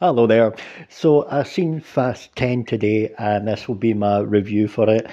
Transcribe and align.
Hello 0.00 0.26
there. 0.26 0.56
So 0.88 1.24
I've 1.30 1.46
seen 1.46 1.78
Fast 1.78 2.34
10 2.34 2.64
today, 2.64 3.14
and 3.16 3.46
this 3.46 3.68
will 3.68 3.76
be 3.76 3.94
my 3.94 4.18
review 4.18 4.66
for 4.66 4.90
it. 4.90 5.06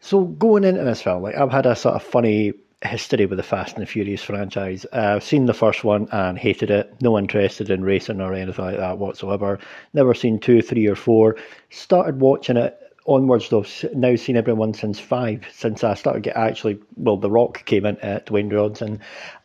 So 0.00 0.24
going 0.24 0.64
into 0.64 0.82
this 0.84 1.02
film, 1.02 1.22
like 1.22 1.36
I've 1.36 1.50
had 1.50 1.66
a 1.66 1.76
sort 1.76 1.96
of 1.96 2.02
funny 2.02 2.54
history 2.82 3.26
with 3.26 3.36
the 3.36 3.42
Fast 3.42 3.74
and 3.76 3.82
the 3.82 3.86
Furious 3.86 4.22
franchise. 4.22 4.86
Uh, 4.90 5.16
I've 5.16 5.22
seen 5.22 5.44
the 5.44 5.52
first 5.52 5.84
one 5.84 6.08
and 6.12 6.38
hated 6.38 6.70
it. 6.70 6.94
No 7.02 7.18
interested 7.18 7.68
in 7.68 7.84
racing 7.84 8.22
or 8.22 8.32
anything 8.32 8.64
like 8.64 8.78
that 8.78 8.96
whatsoever. 8.96 9.58
Never 9.92 10.14
seen 10.14 10.38
two, 10.38 10.62
three, 10.62 10.86
or 10.86 10.96
four. 10.96 11.36
Started 11.68 12.18
watching 12.18 12.56
it 12.56 12.80
onwards 13.06 13.50
though. 13.50 13.66
Now 13.92 14.16
seen 14.16 14.38
everyone 14.38 14.72
since 14.72 14.98
five. 14.98 15.44
Since 15.52 15.84
I 15.84 15.92
started 15.92 16.22
get 16.22 16.38
actually, 16.38 16.78
well, 16.96 17.18
The 17.18 17.30
Rock 17.30 17.66
came 17.66 17.84
into 17.84 18.16
it, 18.16 18.24
Dwayne 18.24 18.50
Johnson, 18.50 18.98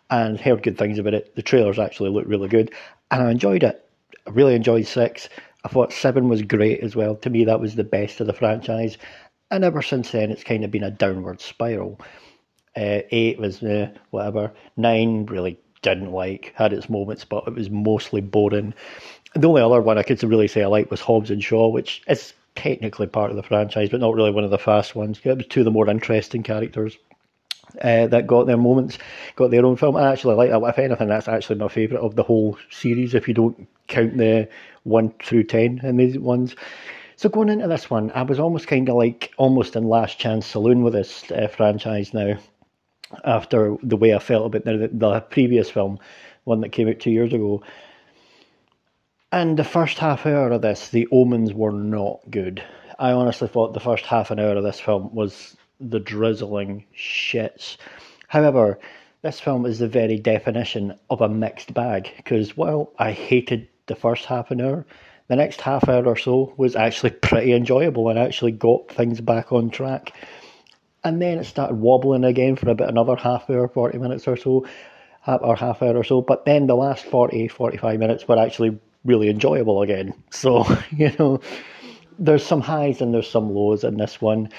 and 0.09 0.39
heard 0.39 0.63
good 0.63 0.77
things 0.77 0.97
about 0.97 1.13
it. 1.13 1.35
The 1.35 1.41
trailers 1.41 1.77
actually 1.77 2.11
looked 2.11 2.29
really 2.29 2.47
good, 2.47 2.71
and 3.11 3.21
I 3.21 3.31
enjoyed 3.31 3.63
it. 3.63 3.85
Really 4.33 4.55
enjoyed 4.55 4.87
six. 4.87 5.27
I 5.63 5.67
thought 5.67 5.91
seven 5.91 6.29
was 6.29 6.41
great 6.41 6.79
as 6.79 6.95
well. 6.95 7.15
To 7.17 7.29
me, 7.29 7.43
that 7.45 7.59
was 7.59 7.75
the 7.75 7.83
best 7.83 8.19
of 8.19 8.27
the 8.27 8.33
franchise. 8.33 8.97
And 9.51 9.63
ever 9.63 9.81
since 9.81 10.11
then, 10.11 10.31
it's 10.31 10.43
kind 10.43 10.63
of 10.63 10.71
been 10.71 10.83
a 10.83 10.91
downward 10.91 11.41
spiral. 11.41 11.99
Uh, 12.75 13.01
eight 13.11 13.37
was 13.37 13.61
uh, 13.61 13.89
whatever. 14.11 14.53
Nine 14.77 15.25
really 15.25 15.59
didn't 15.81 16.11
like, 16.11 16.53
had 16.55 16.71
its 16.71 16.89
moments, 16.89 17.25
but 17.25 17.43
it 17.45 17.53
was 17.53 17.69
mostly 17.69 18.21
boring. 18.21 18.73
The 19.35 19.49
only 19.49 19.61
other 19.61 19.81
one 19.81 19.97
I 19.97 20.03
could 20.03 20.23
really 20.23 20.47
say 20.47 20.63
I 20.63 20.67
liked 20.67 20.91
was 20.91 21.01
Hobbs 21.01 21.31
and 21.31 21.43
Shaw, 21.43 21.67
which 21.67 22.01
is 22.07 22.33
technically 22.55 23.07
part 23.07 23.31
of 23.31 23.35
the 23.35 23.43
franchise, 23.43 23.89
but 23.89 23.99
not 23.99 24.15
really 24.15 24.31
one 24.31 24.43
of 24.43 24.51
the 24.51 24.57
fast 24.57 24.95
ones. 24.95 25.19
It 25.23 25.37
was 25.37 25.47
two 25.47 25.61
of 25.61 25.65
the 25.65 25.71
more 25.71 25.89
interesting 25.89 26.43
characters 26.43 26.97
uh, 27.81 28.07
that 28.07 28.27
got 28.27 28.47
their 28.47 28.57
moments, 28.57 28.97
got 29.35 29.51
their 29.51 29.65
own 29.65 29.75
film. 29.75 29.95
I 29.95 30.11
actually 30.11 30.35
like 30.35 30.49
that. 30.49 30.61
If 30.61 30.79
anything, 30.79 31.07
that's 31.07 31.27
actually 31.27 31.59
my 31.59 31.67
favourite 31.67 32.03
of 32.03 32.15
the 32.15 32.23
whole 32.23 32.57
series. 32.69 33.13
If 33.13 33.27
you 33.27 33.33
don't 33.33 33.67
count 33.87 34.17
the 34.17 34.49
one 34.83 35.13
through 35.23 35.43
ten 35.43 35.79
in 35.83 35.97
these 35.97 36.17
ones. 36.17 36.55
So 37.15 37.29
going 37.29 37.49
into 37.49 37.67
this 37.67 37.89
one, 37.89 38.11
I 38.15 38.23
was 38.23 38.39
almost 38.39 38.67
kind 38.67 38.89
of 38.89 38.95
like 38.95 39.31
almost 39.37 39.75
in 39.75 39.83
Last 39.83 40.17
Chance 40.17 40.47
Saloon 40.47 40.81
with 40.81 40.93
this 40.93 41.29
uh, 41.31 41.47
franchise 41.47 42.13
now. 42.13 42.35
After 43.25 43.75
the 43.83 43.97
way 43.97 44.15
I 44.15 44.19
felt 44.19 44.45
about 44.47 44.63
the, 44.63 44.89
the 44.91 45.19
previous 45.19 45.69
film, 45.69 45.99
one 46.45 46.61
that 46.61 46.69
came 46.69 46.87
out 46.87 46.99
two 46.99 47.11
years 47.11 47.33
ago. 47.33 47.61
And 49.31 49.57
the 49.57 49.63
first 49.63 49.97
half 49.99 50.25
hour 50.25 50.49
of 50.49 50.61
this, 50.61 50.89
the 50.89 51.07
omens 51.11 51.53
were 51.53 51.71
not 51.71 52.19
good. 52.29 52.63
I 52.97 53.11
honestly 53.11 53.47
thought 53.47 53.73
the 53.73 53.79
first 53.79 54.05
half 54.05 54.31
an 54.31 54.39
hour 54.39 54.55
of 54.55 54.63
this 54.63 54.79
film 54.79 55.13
was 55.13 55.55
the 55.81 55.99
drizzling 55.99 56.85
shits. 56.95 57.77
However, 58.27 58.79
this 59.21 59.39
film 59.39 59.65
is 59.65 59.79
the 59.79 59.87
very 59.87 60.17
definition 60.17 60.97
of 61.09 61.21
a 61.21 61.29
mixed 61.29 61.73
bag 61.73 62.11
because 62.17 62.55
while 62.55 62.91
I 62.97 63.11
hated 63.11 63.67
the 63.87 63.95
first 63.95 64.25
half 64.25 64.51
an 64.51 64.61
hour, 64.61 64.85
the 65.27 65.35
next 65.35 65.61
half 65.61 65.87
hour 65.87 66.05
or 66.05 66.17
so 66.17 66.53
was 66.57 66.75
actually 66.75 67.11
pretty 67.11 67.53
enjoyable 67.53 68.09
and 68.09 68.17
actually 68.17 68.51
got 68.51 68.91
things 68.91 69.21
back 69.21 69.51
on 69.51 69.69
track. 69.69 70.13
And 71.03 71.21
then 71.21 71.39
it 71.39 71.45
started 71.45 71.75
wobbling 71.75 72.23
again 72.23 72.55
for 72.55 72.69
about 72.69 72.89
another 72.89 73.15
half 73.15 73.49
hour, 73.49 73.67
40 73.67 73.97
minutes 73.97 74.27
or 74.27 74.37
so, 74.37 74.67
or 75.25 75.55
half 75.55 75.81
hour 75.81 75.97
or 75.97 76.03
so. 76.03 76.21
But 76.21 76.45
then 76.45 76.67
the 76.67 76.75
last 76.75 77.05
40, 77.05 77.47
45 77.47 77.99
minutes 77.99 78.27
were 78.27 78.37
actually 78.37 78.79
really 79.03 79.29
enjoyable 79.29 79.81
again. 79.81 80.13
So, 80.31 80.65
you 80.91 81.11
know, 81.17 81.41
there's 82.19 82.45
some 82.45 82.61
highs 82.61 83.01
and 83.01 83.13
there's 83.13 83.29
some 83.29 83.53
lows 83.53 83.83
in 83.83 83.97
this 83.97 84.21
one 84.21 84.49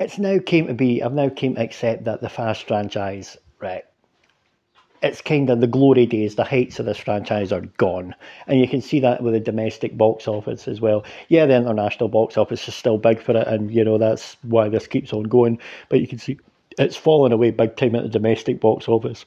it's 0.00 0.18
now 0.18 0.38
came 0.38 0.66
to 0.66 0.74
be, 0.74 1.02
I've 1.02 1.12
now 1.12 1.28
came 1.28 1.54
to 1.54 1.60
accept 1.60 2.04
that 2.04 2.22
the 2.22 2.30
Fast 2.30 2.66
franchise, 2.66 3.36
right, 3.60 3.84
it's 5.02 5.20
kind 5.20 5.48
of 5.50 5.60
the 5.60 5.66
glory 5.66 6.06
days, 6.06 6.34
the 6.34 6.44
heights 6.44 6.78
of 6.78 6.86
this 6.86 6.98
franchise 6.98 7.52
are 7.52 7.60
gone. 7.60 8.14
And 8.46 8.58
you 8.58 8.66
can 8.66 8.80
see 8.80 9.00
that 9.00 9.22
with 9.22 9.34
the 9.34 9.40
domestic 9.40 9.96
box 9.96 10.26
office 10.26 10.66
as 10.68 10.80
well. 10.80 11.04
Yeah, 11.28 11.46
the 11.46 11.56
international 11.56 12.08
box 12.08 12.36
office 12.36 12.66
is 12.66 12.74
still 12.74 12.98
big 12.98 13.20
for 13.20 13.36
it, 13.36 13.46
and 13.46 13.72
you 13.72 13.84
know, 13.84 13.98
that's 13.98 14.36
why 14.42 14.68
this 14.68 14.86
keeps 14.86 15.12
on 15.12 15.24
going. 15.24 15.58
But 15.88 16.00
you 16.00 16.08
can 16.08 16.18
see 16.18 16.38
it's 16.78 16.96
fallen 16.96 17.32
away 17.32 17.50
big 17.50 17.76
time 17.76 17.94
at 17.94 18.02
the 18.02 18.08
domestic 18.08 18.60
box 18.60 18.88
office 18.88 19.24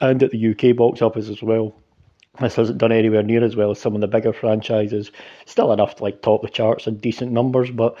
and 0.00 0.22
at 0.22 0.30
the 0.30 0.50
UK 0.50 0.76
box 0.76 1.02
office 1.02 1.28
as 1.28 1.42
well. 1.42 1.74
This 2.40 2.56
hasn't 2.56 2.78
done 2.78 2.92
anywhere 2.92 3.22
near 3.22 3.42
as 3.42 3.56
well 3.56 3.70
as 3.70 3.80
some 3.80 3.94
of 3.94 4.00
the 4.00 4.08
bigger 4.08 4.32
franchises. 4.32 5.10
Still 5.46 5.72
enough 5.72 5.96
to 5.96 6.02
like 6.02 6.20
top 6.20 6.42
the 6.42 6.48
charts 6.48 6.86
and 6.86 7.00
decent 7.00 7.32
numbers, 7.32 7.70
but 7.70 7.96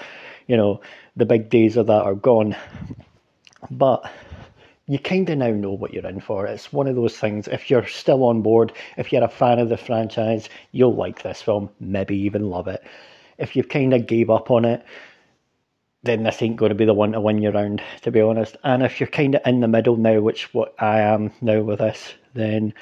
you 0.46 0.56
know, 0.56 0.80
the 1.16 1.26
big 1.26 1.50
days 1.50 1.76
of 1.76 1.86
that 1.86 2.02
are 2.02 2.14
gone. 2.14 2.56
But 3.70 4.10
you 4.86 4.98
kind 4.98 5.28
of 5.28 5.38
now 5.38 5.50
know 5.50 5.72
what 5.72 5.92
you're 5.92 6.06
in 6.06 6.20
for. 6.20 6.46
It's 6.46 6.72
one 6.72 6.86
of 6.86 6.94
those 6.94 7.16
things. 7.16 7.48
If 7.48 7.70
you're 7.70 7.86
still 7.86 8.22
on 8.24 8.42
board, 8.42 8.72
if 8.96 9.12
you're 9.12 9.24
a 9.24 9.28
fan 9.28 9.58
of 9.58 9.68
the 9.68 9.76
franchise, 9.76 10.48
you'll 10.72 10.94
like 10.94 11.22
this 11.22 11.42
film, 11.42 11.70
maybe 11.80 12.16
even 12.16 12.50
love 12.50 12.68
it. 12.68 12.84
If 13.38 13.56
you've 13.56 13.68
kind 13.68 13.92
of 13.92 14.06
gave 14.06 14.30
up 14.30 14.50
on 14.50 14.64
it, 14.64 14.84
then 16.04 16.22
this 16.22 16.40
ain't 16.40 16.56
going 16.56 16.68
to 16.68 16.76
be 16.76 16.84
the 16.84 16.94
one 16.94 17.12
to 17.12 17.20
win 17.20 17.42
you 17.42 17.50
round, 17.50 17.82
to 18.02 18.12
be 18.12 18.20
honest. 18.20 18.56
And 18.62 18.82
if 18.82 19.00
you're 19.00 19.08
kind 19.08 19.34
of 19.34 19.42
in 19.44 19.60
the 19.60 19.68
middle 19.68 19.96
now, 19.96 20.20
which 20.20 20.54
what 20.54 20.74
I 20.80 21.00
am 21.00 21.32
now 21.40 21.60
with 21.62 21.80
this, 21.80 22.14
then 22.34 22.72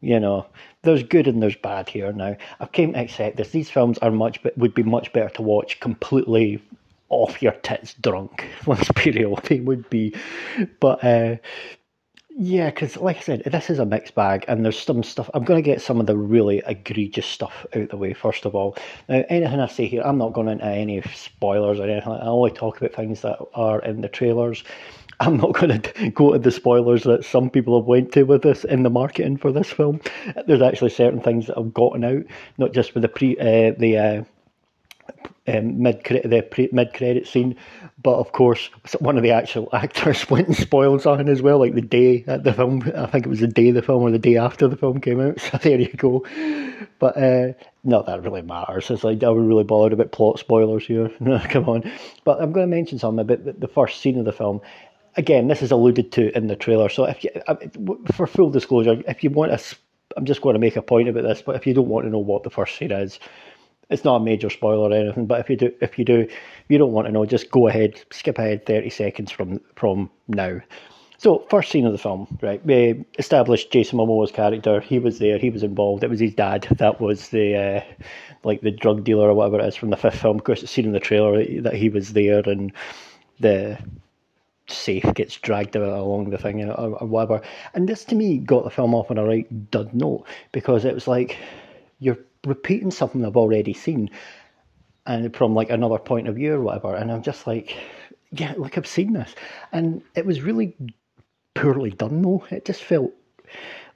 you 0.00 0.20
know 0.20 0.46
there's 0.82 1.02
good 1.02 1.26
and 1.26 1.42
there's 1.42 1.56
bad 1.56 1.88
here 1.88 2.12
now. 2.12 2.36
I've 2.60 2.72
came 2.72 2.92
to 2.92 2.98
accept 2.98 3.36
this. 3.36 3.50
These 3.50 3.70
films 3.70 3.98
are 3.98 4.10
much 4.10 4.42
but 4.42 4.56
would 4.58 4.74
be 4.74 4.82
much 4.82 5.12
better 5.12 5.30
to 5.30 5.42
watch 5.42 5.80
completely 5.80 6.62
off 7.10 7.42
your 7.42 7.52
tits 7.52 7.94
drunk. 7.94 8.48
Be 9.04 9.10
real, 9.10 9.36
they 9.36 9.60
would 9.60 9.88
be. 9.90 10.14
But 10.80 11.04
uh, 11.04 11.36
yeah, 12.40 12.70
because 12.70 12.96
like 12.96 13.16
I 13.16 13.20
said, 13.20 13.42
this 13.46 13.68
is 13.68 13.80
a 13.80 13.84
mixed 13.84 14.14
bag, 14.14 14.44
and 14.46 14.64
there's 14.64 14.78
some 14.78 15.02
stuff. 15.02 15.28
I'm 15.34 15.42
going 15.42 15.60
to 15.60 15.68
get 15.68 15.82
some 15.82 15.98
of 15.98 16.06
the 16.06 16.16
really 16.16 16.62
egregious 16.64 17.26
stuff 17.26 17.66
out 17.74 17.90
the 17.90 17.96
way 17.96 18.12
first 18.12 18.44
of 18.46 18.54
all. 18.54 18.76
Now, 19.08 19.24
anything 19.28 19.58
I 19.58 19.66
say 19.66 19.86
here, 19.86 20.02
I'm 20.04 20.18
not 20.18 20.34
going 20.34 20.46
into 20.46 20.64
any 20.64 21.02
spoilers 21.02 21.80
or 21.80 21.90
anything. 21.90 22.12
I 22.12 22.26
only 22.26 22.52
talk 22.52 22.76
about 22.76 22.94
things 22.94 23.22
that 23.22 23.38
are 23.54 23.82
in 23.82 24.02
the 24.02 24.08
trailers. 24.08 24.62
I'm 25.20 25.36
not 25.36 25.54
going 25.54 25.80
to 25.82 26.10
go 26.10 26.32
to 26.32 26.38
the 26.38 26.52
spoilers 26.52 27.02
that 27.02 27.24
some 27.24 27.50
people 27.50 27.80
have 27.80 27.88
went 27.88 28.12
to 28.12 28.22
with 28.22 28.42
this 28.42 28.62
in 28.62 28.84
the 28.84 28.90
marketing 28.90 29.38
for 29.38 29.50
this 29.50 29.72
film. 29.72 30.00
There's 30.46 30.62
actually 30.62 30.90
certain 30.90 31.20
things 31.20 31.48
that 31.48 31.56
have 31.56 31.74
gotten 31.74 32.04
out, 32.04 32.22
not 32.56 32.72
just 32.72 32.94
with 32.94 33.02
the 33.02 33.08
pre 33.08 33.36
uh, 33.36 33.72
the 33.76 33.98
uh, 33.98 34.24
um, 35.46 35.82
mid 35.82 36.02
the 36.04 36.68
mid 36.72 36.92
credit 36.92 37.26
scene, 37.26 37.56
but 38.02 38.16
of 38.16 38.32
course 38.32 38.70
one 39.00 39.16
of 39.16 39.22
the 39.22 39.30
actual 39.30 39.68
actors 39.72 40.28
went 40.28 40.48
and 40.48 40.56
spoiled 40.56 41.02
something 41.02 41.28
as 41.28 41.42
well, 41.42 41.58
like 41.58 41.74
the 41.74 41.80
day 41.80 42.22
that 42.22 42.44
the 42.44 42.52
film. 42.52 42.82
I 42.96 43.06
think 43.06 43.26
it 43.26 43.30
was 43.30 43.40
the 43.40 43.46
day 43.46 43.70
the 43.70 43.82
film 43.82 44.02
or 44.02 44.10
the 44.10 44.18
day 44.18 44.36
after 44.36 44.68
the 44.68 44.76
film 44.76 45.00
came 45.00 45.20
out. 45.20 45.38
So 45.48 45.58
there 45.58 45.80
you 45.80 45.92
go. 45.94 46.24
But 46.98 47.16
uh, 47.16 47.52
not 47.84 48.06
that 48.06 48.22
really 48.22 48.42
matters. 48.42 48.90
It's 48.90 49.04
like 49.04 49.22
I 49.22 49.30
was 49.30 49.46
really 49.46 49.64
bothered 49.64 49.92
about 49.92 50.12
plot 50.12 50.38
spoilers 50.38 50.86
here. 50.86 51.10
No, 51.20 51.38
Come 51.48 51.68
on. 51.68 51.90
But 52.24 52.40
I'm 52.42 52.52
going 52.52 52.68
to 52.68 52.76
mention 52.76 52.98
something 52.98 53.20
about 53.20 53.60
the, 53.60 53.68
first 53.68 54.00
scene 54.00 54.18
of 54.18 54.24
the 54.24 54.32
film 54.32 54.60
again, 55.16 55.48
this 55.48 55.62
is 55.62 55.70
alluded 55.70 56.12
to 56.12 56.36
in 56.36 56.46
the 56.46 56.56
trailer. 56.56 56.88
So 56.88 57.04
if 57.04 57.24
you, 57.24 57.30
for 58.14 58.26
full 58.26 58.50
disclosure, 58.50 59.02
if 59.06 59.22
you 59.22 59.30
want 59.30 59.58
to, 59.58 59.76
I'm 60.16 60.24
just 60.24 60.40
going 60.40 60.54
to 60.54 60.60
make 60.60 60.76
a 60.76 60.82
point 60.82 61.08
about 61.08 61.24
this. 61.24 61.42
But 61.42 61.56
if 61.56 61.66
you 61.66 61.74
don't 61.74 61.88
want 61.88 62.06
to 62.06 62.10
know 62.10 62.18
what 62.18 62.44
the 62.44 62.50
first 62.50 62.76
scene 62.76 62.92
is, 62.92 63.18
it's 63.90 64.04
not 64.04 64.16
a 64.16 64.24
major 64.24 64.50
spoiler 64.50 64.90
or 64.90 64.92
anything, 64.92 65.26
but 65.26 65.40
if 65.40 65.50
you 65.50 65.56
do, 65.56 65.72
if 65.80 65.98
you 65.98 66.04
do, 66.04 66.20
if 66.20 66.66
you 66.68 66.78
don't 66.78 66.92
want 66.92 67.06
to 67.06 67.12
know, 67.12 67.24
just 67.24 67.50
go 67.50 67.68
ahead, 67.68 68.00
skip 68.10 68.38
ahead 68.38 68.66
thirty 68.66 68.90
seconds 68.90 69.32
from 69.32 69.60
from 69.76 70.10
now. 70.28 70.60
So, 71.20 71.44
first 71.50 71.72
scene 71.72 71.84
of 71.84 71.90
the 71.90 71.98
film, 71.98 72.38
right? 72.42 72.64
We 72.64 73.04
established 73.18 73.72
Jason 73.72 73.98
Momoa's 73.98 74.30
character. 74.30 74.80
He 74.80 75.00
was 75.00 75.18
there. 75.18 75.36
He 75.36 75.50
was 75.50 75.64
involved. 75.64 76.04
It 76.04 76.10
was 76.10 76.20
his 76.20 76.34
dad. 76.34 76.68
That 76.78 77.00
was 77.00 77.30
the 77.30 77.56
uh, 77.56 77.80
like 78.44 78.60
the 78.60 78.70
drug 78.70 79.02
dealer 79.04 79.28
or 79.28 79.34
whatever 79.34 79.58
it 79.58 79.66
is 79.66 79.74
from 79.74 79.90
the 79.90 79.96
fifth 79.96 80.20
film. 80.20 80.38
Of 80.38 80.44
course, 80.44 80.62
it's 80.62 80.70
seen 80.70 80.84
in 80.84 80.92
the 80.92 81.00
trailer 81.00 81.44
that 81.62 81.74
he 81.74 81.88
was 81.88 82.12
there, 82.12 82.40
and 82.46 82.72
the 83.40 83.78
safe 84.68 85.14
gets 85.14 85.36
dragged 85.38 85.74
along 85.74 86.30
the 86.30 86.38
thing 86.38 86.62
or, 86.68 86.72
or 86.72 87.06
whatever. 87.06 87.40
And 87.74 87.88
this 87.88 88.04
to 88.04 88.14
me 88.14 88.38
got 88.38 88.64
the 88.64 88.70
film 88.70 88.94
off 88.94 89.10
on 89.10 89.18
a 89.18 89.24
right 89.24 89.70
dud 89.70 89.94
note 89.94 90.24
because 90.52 90.84
it 90.84 90.94
was 90.94 91.08
like 91.08 91.38
you're 92.00 92.18
repeating 92.46 92.90
something 92.90 93.24
I've 93.24 93.36
already 93.36 93.74
seen 93.74 94.10
and 95.06 95.34
from 95.34 95.54
like 95.54 95.70
another 95.70 95.98
point 95.98 96.28
of 96.28 96.36
view 96.36 96.54
or 96.54 96.60
whatever. 96.60 96.94
And 96.94 97.10
I'm 97.10 97.22
just 97.22 97.46
like, 97.46 97.76
yeah, 98.30 98.54
like 98.56 98.76
I've 98.76 98.86
seen 98.86 99.14
this. 99.14 99.34
And 99.72 100.02
it 100.14 100.26
was 100.26 100.42
really 100.42 100.76
poorly 101.54 101.90
done 101.90 102.22
though. 102.22 102.44
It 102.50 102.64
just 102.64 102.84
felt 102.84 103.12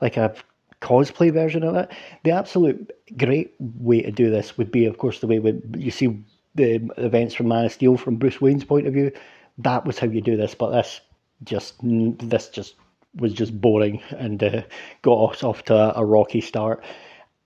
like 0.00 0.16
a 0.16 0.34
cosplay 0.80 1.32
version 1.32 1.62
of 1.62 1.76
it. 1.76 1.92
The 2.24 2.32
absolute 2.32 2.90
great 3.16 3.54
way 3.58 4.02
to 4.02 4.10
do 4.10 4.30
this 4.30 4.56
would 4.58 4.72
be, 4.72 4.86
of 4.86 4.98
course, 4.98 5.20
the 5.20 5.26
way 5.26 5.38
when 5.38 5.62
you 5.78 5.90
see 5.90 6.24
the 6.54 6.88
events 6.98 7.34
from 7.34 7.48
Man 7.48 7.66
of 7.66 7.72
Steel 7.72 7.96
from 7.96 8.16
Bruce 8.16 8.40
Wayne's 8.40 8.64
point 8.64 8.86
of 8.86 8.94
view. 8.94 9.12
That 9.58 9.84
was 9.84 9.98
how 9.98 10.06
you 10.06 10.20
do 10.20 10.36
this, 10.36 10.54
but 10.54 10.70
this 10.70 11.00
just 11.44 11.74
this 11.82 12.48
just 12.48 12.74
was 13.16 13.34
just 13.34 13.60
boring 13.60 14.02
and 14.10 14.42
uh, 14.42 14.62
got 15.02 15.32
us 15.32 15.42
off 15.42 15.64
to 15.64 15.98
a 15.98 16.04
rocky 16.04 16.40
start 16.40 16.82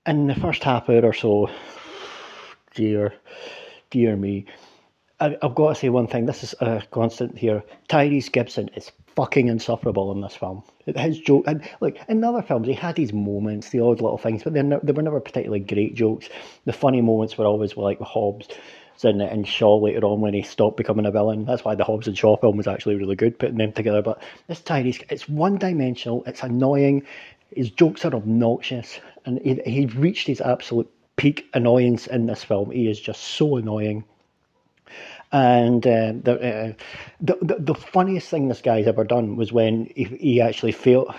in 0.07 0.27
the 0.27 0.35
first 0.35 0.63
half 0.63 0.89
hour 0.89 1.05
or 1.05 1.13
so, 1.13 1.51
dear, 2.75 3.15
dear 3.91 4.17
me, 4.17 4.47
I, 5.19 5.37
have 5.43 5.55
got 5.55 5.71
to 5.71 5.75
say 5.75 5.89
one 5.89 6.07
thing. 6.07 6.27
This 6.27 6.45
is 6.45 6.55
a 6.61 6.83
constant 6.91 7.39
here. 7.39 7.63
Tyrese 7.89 8.31
Gibson 8.31 8.69
is 8.77 8.93
fucking 9.17 9.49
insufferable 9.49 10.13
in 10.13 10.21
this 10.21 10.37
film. 10.37 10.63
His 10.85 11.19
joke, 11.19 11.45
and 11.47 11.67
like 11.81 12.01
in 12.09 12.23
other 12.23 12.43
films, 12.43 12.67
he 12.67 12.75
had 12.75 12.99
his 12.99 13.13
moments, 13.13 13.71
the 13.71 13.81
odd 13.81 14.01
little 14.01 14.19
things, 14.19 14.45
but 14.45 14.53
they 14.53 14.61
they 14.61 14.93
were 14.93 15.03
never 15.03 15.21
particularly 15.21 15.61
great 15.61 15.95
jokes. 15.95 16.29
The 16.67 16.73
funny 16.73 17.01
moments 17.01 17.39
were 17.39 17.47
always 17.47 17.77
like 17.77 17.99
Hobbs 18.01 18.49
and, 19.05 19.21
and 19.21 19.47
Shaw 19.47 19.77
later 19.77 20.05
on 20.05 20.21
when 20.21 20.35
he 20.35 20.43
stopped 20.43 20.77
becoming 20.77 21.07
a 21.07 21.11
villain. 21.11 21.45
That's 21.45 21.65
why 21.65 21.75
the 21.75 21.85
Hobbs 21.85 22.09
and 22.09 22.17
Shaw 22.17 22.37
film 22.37 22.57
was 22.57 22.67
actually 22.67 22.97
really 22.97 23.17
good, 23.17 23.39
putting 23.39 23.57
them 23.57 23.73
together. 23.73 24.03
But 24.03 24.23
this 24.49 24.61
Tyrese, 24.61 25.05
it's 25.11 25.29
one 25.29 25.57
dimensional, 25.57 26.23
it's 26.27 26.43
annoying, 26.43 27.07
his 27.55 27.71
jokes 27.71 28.05
are 28.05 28.15
obnoxious, 28.15 29.01
and 29.25 29.41
he, 29.41 29.61
he 29.67 29.87
reached 29.87 30.27
his 30.27 30.41
absolute 30.41 30.91
peak 31.17 31.47
annoyance 31.55 32.07
in 32.07 32.27
this 32.27 32.45
film. 32.45 32.71
He 32.71 32.89
is 32.89 33.01
just 33.01 33.23
so 33.23 33.57
annoying. 33.57 34.05
And 35.33 35.85
uh, 35.85 36.13
the, 36.23 36.35
uh, 36.35 36.73
the, 37.21 37.37
the 37.43 37.57
the 37.59 37.75
funniest 37.75 38.29
thing 38.29 38.47
this 38.47 38.63
guy's 38.63 38.87
ever 38.87 39.03
done 39.03 39.35
was 39.35 39.53
when 39.53 39.91
he, 39.97 40.05
he 40.05 40.41
actually 40.41 40.71
felt 40.71 41.13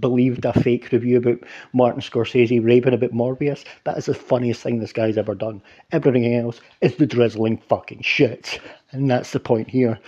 believed 0.00 0.44
a 0.44 0.52
fake 0.52 0.90
review 0.90 1.18
about 1.18 1.38
Martin 1.72 2.02
Scorsese 2.02 2.64
raving 2.64 2.94
about 2.94 3.12
Morbius. 3.12 3.64
That 3.84 3.96
is 3.96 4.06
the 4.06 4.14
funniest 4.14 4.60
thing 4.60 4.80
this 4.80 4.92
guy's 4.92 5.16
ever 5.16 5.36
done. 5.36 5.62
Everything 5.92 6.34
else 6.34 6.60
is 6.80 6.96
the 6.96 7.06
drizzling 7.06 7.58
fucking 7.58 8.02
shit, 8.02 8.58
and 8.90 9.08
that's 9.08 9.30
the 9.30 9.40
point 9.40 9.70
here. 9.70 10.00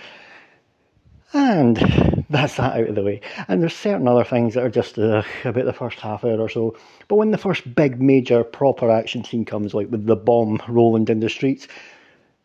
And 1.33 1.77
that's 2.29 2.55
that 2.55 2.75
out 2.77 2.89
of 2.89 2.95
the 2.95 3.03
way. 3.03 3.21
And 3.47 3.61
there's 3.61 3.75
certain 3.75 4.07
other 4.07 4.23
things 4.23 4.53
that 4.53 4.63
are 4.63 4.69
just 4.69 4.97
uh, 4.97 5.23
about 5.43 5.65
the 5.65 5.73
first 5.73 5.99
half 5.99 6.23
hour 6.23 6.39
or 6.39 6.49
so. 6.49 6.77
But 7.07 7.15
when 7.15 7.31
the 7.31 7.37
first 7.37 7.75
big, 7.75 8.01
major, 8.01 8.43
proper 8.43 8.89
action 8.89 9.23
scene 9.23 9.45
comes, 9.45 9.73
like 9.73 9.91
with 9.91 10.05
the 10.05 10.15
bomb 10.15 10.61
rolling 10.67 11.05
down 11.05 11.19
the 11.19 11.29
streets, 11.29 11.67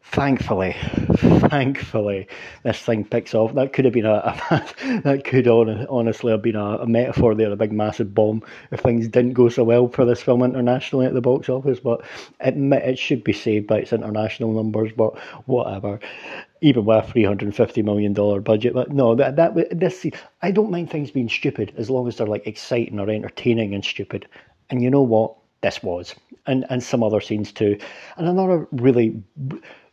thankfully, 0.04 0.74
thankfully, 1.16 2.28
this 2.64 2.78
thing 2.80 3.04
picks 3.04 3.34
off. 3.34 3.54
That 3.54 3.72
could 3.72 3.84
have 3.84 3.94
been 3.94 4.06
a, 4.06 4.14
a 4.14 5.00
that 5.04 5.24
could 5.24 5.48
honestly 5.48 6.32
have 6.32 6.42
been 6.42 6.56
a, 6.56 6.78
a, 6.78 6.86
metaphor 6.86 7.34
there, 7.34 7.52
a 7.52 7.56
big 7.56 7.72
massive 7.72 8.14
bomb. 8.14 8.42
If 8.70 8.80
things 8.80 9.08
didn't 9.08 9.34
go 9.34 9.48
so 9.48 9.64
well 9.64 9.88
for 9.88 10.04
this 10.04 10.20
film 10.20 10.42
internationally 10.42 11.06
at 11.06 11.14
the 11.14 11.20
box 11.20 11.48
office, 11.48 11.80
but 11.80 12.02
it 12.40 12.54
it 12.56 12.98
should 12.98 13.24
be 13.24 13.32
saved 13.32 13.68
by 13.68 13.78
its 13.78 13.92
international 13.92 14.52
numbers. 14.52 14.92
But 14.96 15.18
whatever, 15.46 16.00
even 16.62 16.84
with 16.84 17.04
a 17.04 17.06
three 17.12 17.24
hundred 17.24 17.46
and 17.46 17.56
fifty 17.56 17.82
million 17.82 18.12
dollar 18.12 18.40
budget. 18.40 18.74
But 18.74 18.90
no, 18.90 19.14
that 19.14 19.36
that 19.36 19.78
this 19.78 20.06
I 20.40 20.50
don't 20.50 20.70
mind 20.70 20.90
things 20.90 21.10
being 21.10 21.28
stupid 21.28 21.72
as 21.76 21.90
long 21.90 22.08
as 22.08 22.16
they're 22.16 22.26
like 22.26 22.46
exciting 22.46 22.98
or 22.98 23.10
entertaining 23.10 23.74
and 23.74 23.84
stupid. 23.84 24.26
And 24.70 24.82
you 24.82 24.90
know 24.90 25.02
what? 25.02 25.36
This 25.60 25.82
was, 25.82 26.14
and 26.46 26.64
and 26.70 26.82
some 26.82 27.02
other 27.02 27.20
scenes 27.20 27.52
too. 27.52 27.78
And 28.16 28.26
another 28.28 28.66
really 28.72 29.22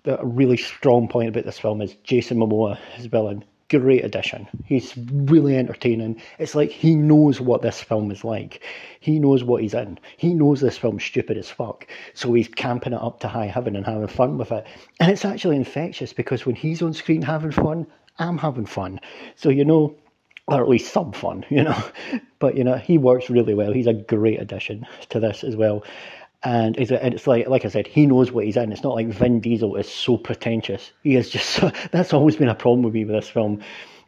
a 0.05 0.25
really 0.25 0.57
strong 0.57 1.07
point 1.07 1.29
about 1.29 1.45
this 1.45 1.59
film 1.59 1.81
is 1.81 1.95
Jason 2.03 2.37
Momoa, 2.37 2.77
his 2.95 3.07
villain. 3.07 3.43
Great 3.69 4.03
addition. 4.03 4.47
He's 4.65 4.93
really 4.97 5.55
entertaining. 5.55 6.21
It's 6.39 6.55
like 6.55 6.71
he 6.71 6.95
knows 6.95 7.39
what 7.39 7.61
this 7.61 7.81
film 7.81 8.09
is 8.11 8.23
like. 8.23 8.63
He 8.99 9.19
knows 9.19 9.43
what 9.43 9.61
he's 9.61 9.75
in. 9.75 9.99
He 10.17 10.33
knows 10.33 10.59
this 10.59 10.77
film's 10.77 11.03
stupid 11.03 11.37
as 11.37 11.49
fuck. 11.49 11.85
So 12.15 12.33
he's 12.33 12.47
camping 12.47 12.93
it 12.93 13.01
up 13.01 13.19
to 13.19 13.27
high 13.27 13.45
heaven 13.45 13.75
and 13.75 13.85
having 13.85 14.07
fun 14.07 14.37
with 14.39 14.51
it. 14.51 14.65
And 14.99 15.11
it's 15.11 15.23
actually 15.23 15.55
infectious 15.55 16.13
because 16.13 16.45
when 16.45 16.55
he's 16.55 16.81
on 16.81 16.93
screen 16.93 17.21
having 17.21 17.51
fun, 17.51 17.85
I'm 18.17 18.39
having 18.39 18.65
fun. 18.65 18.99
So, 19.35 19.49
you 19.49 19.65
know, 19.65 19.95
or 20.47 20.61
at 20.61 20.69
least 20.69 20.91
some 20.91 21.13
fun, 21.13 21.45
you 21.51 21.63
know. 21.63 21.83
But, 22.39 22.57
you 22.57 22.63
know, 22.63 22.77
he 22.77 22.97
works 22.97 23.29
really 23.29 23.53
well. 23.53 23.71
He's 23.71 23.87
a 23.87 23.93
great 23.93 24.41
addition 24.41 24.85
to 25.09 25.19
this 25.19 25.43
as 25.43 25.55
well 25.55 25.83
and 26.43 26.77
it's, 26.77 27.27
like 27.27 27.47
like 27.47 27.65
I 27.65 27.69
said, 27.69 27.87
he 27.87 28.05
knows 28.05 28.31
what 28.31 28.45
he's 28.45 28.55
in. 28.55 28.71
It's 28.71 28.83
not 28.83 28.95
like 28.95 29.07
Vin 29.07 29.41
Diesel 29.41 29.75
is 29.75 29.91
so 29.91 30.17
pretentious. 30.17 30.91
He 31.03 31.15
is 31.15 31.29
just 31.29 31.49
so, 31.49 31.71
that's 31.91 32.13
always 32.13 32.37
been 32.37 32.49
a 32.49 32.55
problem 32.55 32.83
with 32.83 32.93
me 32.93 33.05
with 33.05 33.15
this 33.15 33.29
film, 33.29 33.61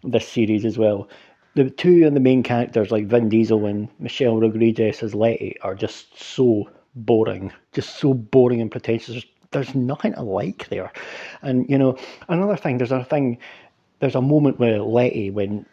this 0.03 0.27
series 0.27 0.63
as 0.63 0.77
well. 0.77 1.09
The 1.55 1.69
two 1.69 2.07
of 2.07 2.13
the 2.13 2.21
main 2.21 2.43
characters, 2.43 2.91
like 2.91 3.07
Vin 3.07 3.27
Diesel 3.27 3.65
and 3.65 3.89
Michelle 3.99 4.39
Rodriguez 4.39 5.03
as 5.03 5.13
Letty, 5.13 5.59
are 5.61 5.75
just 5.75 6.17
so 6.17 6.69
boring, 6.95 7.51
just 7.73 7.97
so 7.97 8.13
boring 8.13 8.61
and 8.61 8.71
pretentious. 8.71 9.25
There's 9.51 9.75
nothing 9.75 10.13
to 10.13 10.21
like 10.21 10.69
there, 10.69 10.93
and 11.41 11.69
you 11.69 11.77
know 11.77 11.97
another 12.29 12.55
thing. 12.55 12.77
There's 12.77 12.93
a 12.93 13.03
thing. 13.03 13.37
There's 13.99 14.15
a 14.15 14.21
moment 14.21 14.59
where 14.59 14.79
Letty 14.79 15.29
when 15.29 15.65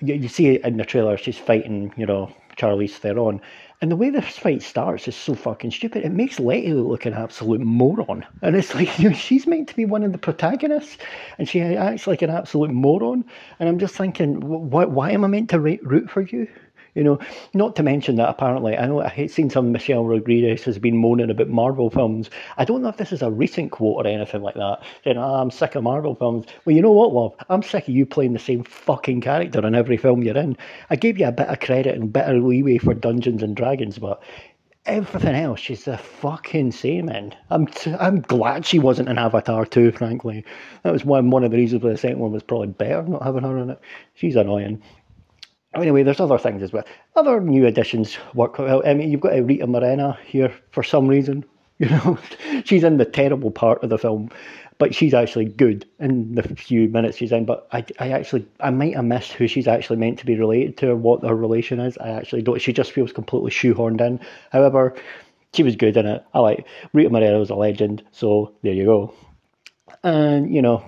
you, 0.00 0.14
you 0.14 0.28
see 0.28 0.48
it 0.48 0.64
in 0.64 0.76
the 0.76 0.84
trailer. 0.84 1.16
She's 1.16 1.38
fighting, 1.38 1.94
you 1.96 2.06
know, 2.06 2.34
Charlize 2.56 2.96
Theron, 2.96 3.40
and 3.82 3.90
the 3.90 3.96
way 3.96 4.10
this 4.10 4.38
fight 4.38 4.62
starts 4.62 5.08
is 5.08 5.16
so 5.16 5.34
fucking 5.34 5.72
stupid. 5.72 6.04
It 6.04 6.12
makes 6.12 6.38
Letty 6.38 6.72
look 6.72 7.04
an 7.04 7.14
absolute 7.14 7.60
moron. 7.60 8.24
And 8.40 8.54
it's 8.54 8.76
like, 8.76 8.96
you 9.00 9.10
know, 9.10 9.16
she's 9.16 9.44
meant 9.44 9.68
to 9.68 9.76
be 9.76 9.84
one 9.84 10.04
of 10.04 10.12
the 10.12 10.18
protagonists, 10.18 10.98
and 11.36 11.48
she 11.48 11.60
acts 11.60 12.06
like 12.06 12.22
an 12.22 12.30
absolute 12.30 12.70
moron. 12.70 13.24
And 13.58 13.68
I'm 13.68 13.80
just 13.80 13.96
thinking, 13.96 14.40
why, 14.40 14.84
why 14.84 15.10
am 15.10 15.24
I 15.24 15.28
meant 15.28 15.50
to 15.50 15.58
root 15.60 16.08
for 16.08 16.22
you? 16.22 16.46
You 16.94 17.04
know, 17.04 17.18
not 17.54 17.74
to 17.76 17.82
mention 17.82 18.16
that 18.16 18.28
apparently, 18.28 18.76
I 18.76 18.86
know 18.86 19.00
I've 19.00 19.30
seen 19.30 19.48
some 19.48 19.72
Michelle 19.72 20.04
Rodriguez 20.04 20.62
has 20.64 20.78
been 20.78 20.98
moaning 20.98 21.30
about 21.30 21.48
Marvel 21.48 21.88
films. 21.88 22.28
I 22.58 22.66
don't 22.66 22.82
know 22.82 22.90
if 22.90 22.98
this 22.98 23.12
is 23.12 23.22
a 23.22 23.30
recent 23.30 23.72
quote 23.72 24.04
or 24.04 24.06
anything 24.06 24.42
like 24.42 24.56
that, 24.56 24.82
saying, 25.02 25.16
oh, 25.16 25.34
I'm 25.36 25.50
sick 25.50 25.74
of 25.74 25.84
Marvel 25.84 26.14
films. 26.14 26.44
Well, 26.64 26.76
you 26.76 26.82
know 26.82 26.92
what, 26.92 27.14
love? 27.14 27.34
I'm 27.48 27.62
sick 27.62 27.88
of 27.88 27.94
you 27.94 28.04
playing 28.04 28.34
the 28.34 28.38
same 28.38 28.62
fucking 28.64 29.22
character 29.22 29.66
in 29.66 29.74
every 29.74 29.96
film 29.96 30.22
you're 30.22 30.36
in. 30.36 30.56
I 30.90 30.96
gave 30.96 31.18
you 31.18 31.26
a 31.26 31.32
bit 31.32 31.48
of 31.48 31.60
credit 31.60 31.94
and 31.94 32.12
bit 32.12 32.28
of 32.28 32.42
leeway 32.42 32.76
for 32.76 32.92
Dungeons 32.92 33.42
and 33.42 33.56
Dragons, 33.56 33.98
but 33.98 34.22
everything 34.84 35.34
else 35.34 35.60
she's 35.60 35.84
the 35.84 35.96
fucking 35.96 36.72
same 36.72 37.08
in. 37.08 37.32
I'm 37.50 37.66
t- 37.68 37.94
I'm 37.94 38.20
glad 38.20 38.66
she 38.66 38.78
wasn't 38.78 39.08
in 39.08 39.18
Avatar 39.18 39.64
2, 39.64 39.92
frankly. 39.92 40.44
That 40.82 40.92
was 40.92 41.04
one 41.04 41.30
one 41.30 41.44
of 41.44 41.52
the 41.52 41.56
reasons 41.56 41.82
why 41.82 41.90
the 41.90 41.96
second 41.96 42.18
one 42.18 42.32
was 42.32 42.42
probably 42.42 42.68
better 42.68 43.02
not 43.02 43.22
having 43.22 43.44
her 43.44 43.58
in 43.58 43.70
it. 43.70 43.80
She's 44.14 44.36
annoying. 44.36 44.82
Oh, 45.74 45.80
anyway, 45.80 46.02
there's 46.02 46.20
other 46.20 46.38
things 46.38 46.62
as 46.62 46.72
well. 46.72 46.84
Other 47.16 47.40
new 47.40 47.66
additions 47.66 48.18
work 48.34 48.58
well. 48.58 48.82
I 48.84 48.92
mean, 48.92 49.10
you've 49.10 49.20
got 49.20 49.32
Rita 49.32 49.66
Moreno 49.66 50.16
here 50.26 50.52
for 50.70 50.82
some 50.82 51.08
reason. 51.08 51.44
You 51.78 51.88
know, 51.88 52.16
she's 52.64 52.84
in 52.84 52.98
the 52.98 53.04
terrible 53.04 53.50
part 53.50 53.82
of 53.82 53.90
the 53.90 53.98
film, 53.98 54.30
but 54.78 54.94
she's 54.94 55.14
actually 55.14 55.46
good 55.46 55.84
in 55.98 56.36
the 56.36 56.44
few 56.44 56.88
minutes 56.88 57.16
she's 57.16 57.32
in. 57.32 57.44
But 57.44 57.66
I, 57.72 57.84
I 57.98 58.10
actually, 58.10 58.46
I 58.60 58.70
might 58.70 58.94
have 58.94 59.04
missed 59.04 59.32
who 59.32 59.48
she's 59.48 59.66
actually 59.66 59.96
meant 59.96 60.20
to 60.20 60.26
be 60.26 60.38
related 60.38 60.76
to 60.76 60.90
or 60.90 60.96
what 60.96 61.24
her 61.24 61.34
relation 61.34 61.80
is. 61.80 61.98
I 61.98 62.10
actually 62.10 62.42
don't. 62.42 62.60
She 62.60 62.72
just 62.72 62.92
feels 62.92 63.10
completely 63.10 63.50
shoehorned 63.50 64.00
in. 64.00 64.20
However, 64.52 64.94
she 65.54 65.64
was 65.64 65.74
good 65.74 65.96
in 65.96 66.06
it. 66.06 66.24
I 66.32 66.38
like 66.38 66.68
Rita 66.92 67.10
Moreno's 67.10 67.50
a 67.50 67.56
legend, 67.56 68.04
so 68.12 68.52
there 68.62 68.74
you 68.74 68.84
go. 68.84 69.14
And 70.04 70.54
you 70.54 70.62
know, 70.62 70.84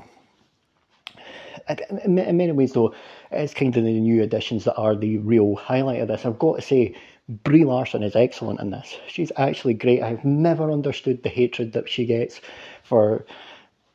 in 2.05 2.15
many 2.15 2.53
ways 2.53 2.73
though 2.73 2.95
it's 3.37 3.55
kind 3.55 3.77
of 3.77 3.85
the 3.85 4.01
new 4.01 4.23
additions 4.23 4.65
that 4.65 4.77
are 4.77 4.95
the 4.95 5.19
real 5.19 5.57
highlight 5.57 6.01
of 6.01 6.09
this. 6.09 6.25
I've 6.25 6.39
got 6.39 6.57
to 6.57 6.63
say, 6.63 6.95
Brie 7.29 7.65
Larson 7.65 8.03
is 8.03 8.17
excellent 8.17 8.61
in 8.61 8.71
this. 8.71 8.97
She's 9.09 9.33
actually 9.37 9.75
great. 9.75 10.03
I've 10.03 10.25
never 10.25 10.71
understood 10.71 11.23
the 11.23 11.29
hatred 11.29 11.73
that 11.73 11.89
she 11.89 12.05
gets 12.05 12.41
for. 12.83 13.25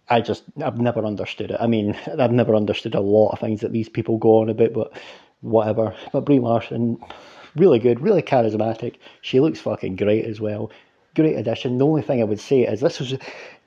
I 0.10 0.22
just, 0.22 0.44
I've 0.64 0.80
never 0.80 1.06
understood 1.06 1.52
it. 1.52 1.58
I 1.60 1.68
mean, 1.68 1.96
I've 2.18 2.32
never 2.32 2.56
understood 2.56 2.96
a 2.96 3.02
lot 3.02 3.32
of 3.32 3.40
things 3.40 3.62
that 3.62 3.72
these 3.72 3.90
people 3.90 4.18
go 4.18 4.42
on 4.42 4.50
about, 4.50 4.74
but 4.74 4.92
whatever. 5.42 5.96
But 6.12 6.26
Brie 6.26 6.40
Larson, 6.40 6.98
really 7.56 7.80
good, 7.80 8.02
really 8.02 8.24
charismatic. 8.24 8.96
She 9.22 9.40
looks 9.40 9.60
fucking 9.60 9.98
great 9.98 10.26
as 10.26 10.42
well 10.42 10.72
great 11.16 11.36
addition. 11.36 11.78
The 11.78 11.86
only 11.86 12.02
thing 12.02 12.22
I 12.22 12.26
would 12.26 12.40
say 12.40 12.62
is 12.62 12.82
this 12.82 13.00
was 13.00 13.16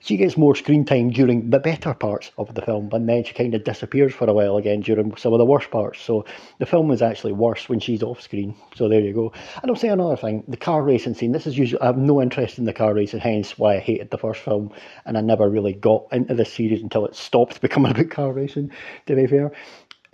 she 0.02 0.16
gets 0.16 0.36
more 0.36 0.54
screen 0.56 0.84
time 0.84 1.10
during 1.10 1.50
the 1.50 1.60
better 1.60 1.94
parts 1.94 2.32
of 2.36 2.54
the 2.54 2.62
film, 2.62 2.90
and 2.92 3.08
then 3.08 3.22
she 3.22 3.34
kind 3.34 3.54
of 3.54 3.62
disappears 3.62 4.12
for 4.12 4.28
a 4.28 4.32
while 4.32 4.56
again 4.56 4.80
during 4.80 5.16
some 5.16 5.32
of 5.32 5.38
the 5.38 5.44
worst 5.44 5.70
parts. 5.70 6.00
So 6.00 6.24
the 6.58 6.66
film 6.66 6.90
is 6.90 7.02
actually 7.02 7.32
worse 7.32 7.68
when 7.68 7.78
she's 7.78 8.02
off 8.02 8.20
screen. 8.20 8.54
So 8.74 8.88
there 8.88 9.00
you 9.00 9.14
go. 9.14 9.32
And 9.62 9.70
I'll 9.70 9.76
say 9.76 9.88
another 9.88 10.16
thing: 10.16 10.42
the 10.48 10.56
car 10.56 10.82
racing 10.82 11.14
scene. 11.14 11.32
This 11.32 11.46
is 11.46 11.56
usually 11.56 11.80
I 11.80 11.86
have 11.86 11.98
no 11.98 12.20
interest 12.20 12.58
in 12.58 12.64
the 12.64 12.72
car 12.72 12.94
racing, 12.94 13.20
hence 13.20 13.58
why 13.58 13.76
I 13.76 13.78
hated 13.78 14.10
the 14.10 14.18
first 14.18 14.40
film, 14.40 14.72
and 15.04 15.16
I 15.16 15.20
never 15.20 15.48
really 15.48 15.72
got 15.72 16.06
into 16.10 16.34
the 16.34 16.44
series 16.44 16.82
until 16.82 17.06
it 17.06 17.14
stopped 17.14 17.60
becoming 17.60 17.92
about 17.92 18.10
car 18.10 18.32
racing. 18.32 18.72
To 19.06 19.14
be 19.14 19.26
fair, 19.28 19.52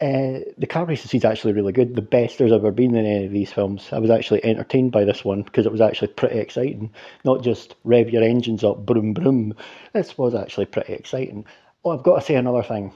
uh, 0.00 0.40
the 0.56 0.66
car 0.68 0.84
racing 0.84 1.08
scene's 1.08 1.24
actually 1.24 1.52
really 1.52 1.72
good. 1.72 1.96
The 1.96 2.02
best 2.02 2.38
there's 2.38 2.52
ever 2.52 2.70
been 2.70 2.94
in 2.94 3.04
any 3.04 3.26
of 3.26 3.32
these 3.32 3.52
films. 3.52 3.88
I 3.90 3.98
was 3.98 4.10
actually 4.10 4.44
entertained 4.44 4.92
by 4.92 5.04
this 5.04 5.24
one 5.24 5.42
because 5.42 5.66
it 5.66 5.72
was 5.72 5.80
actually 5.80 6.08
pretty 6.08 6.38
exciting. 6.38 6.92
Not 7.24 7.42
just 7.42 7.74
rev 7.82 8.10
your 8.10 8.22
engines 8.22 8.62
up, 8.62 8.86
broom 8.86 9.12
broom. 9.12 9.54
This 9.92 10.16
was 10.16 10.36
actually 10.36 10.66
pretty 10.66 10.92
exciting. 10.92 11.46
Oh, 11.84 11.90
I've 11.90 12.04
got 12.04 12.20
to 12.20 12.24
say 12.24 12.36
another 12.36 12.62
thing 12.62 12.92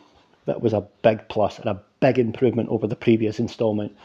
that 0.47 0.61
was 0.61 0.73
a 0.73 0.87
big 1.03 1.29
plus 1.29 1.59
and 1.59 1.69
a 1.69 1.83
big 1.99 2.19
improvement 2.19 2.69
over 2.69 2.87
the 2.87 2.97
previous 2.97 3.41
instalment. 3.41 3.97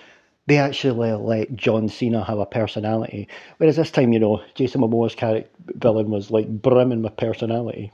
They 0.48 0.58
actually 0.58 1.12
let 1.12 1.56
John 1.56 1.90
Cena 1.90 2.24
have 2.24 2.40
a 2.40 2.46
personality, 2.46 3.28
whereas 3.58 3.76
this 3.76 3.92
time, 3.92 4.14
you 4.14 4.20
know, 4.20 4.42
Jason 4.56 4.82
Momoa's 4.82 5.14
character 5.14 5.50
villain 5.76 6.10
was 6.10 6.32
like 6.32 6.48
brimming 6.48 7.04
with 7.04 7.18
personality. 7.18 7.92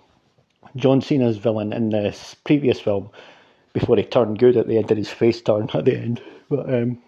John 0.75 1.01
Cena's 1.01 1.37
villain 1.37 1.73
in 1.73 1.89
this 1.89 2.35
previous 2.45 2.79
film 2.79 3.09
before 3.73 3.97
he 3.97 4.03
turned 4.03 4.39
good 4.39 4.57
at 4.57 4.67
the 4.67 4.77
end 4.77 4.89
and 4.91 4.97
his 4.97 5.09
face 5.09 5.41
turned 5.41 5.73
at 5.75 5.85
the 5.85 5.97
end. 5.97 6.21
But 6.49 6.73
um, 6.73 7.01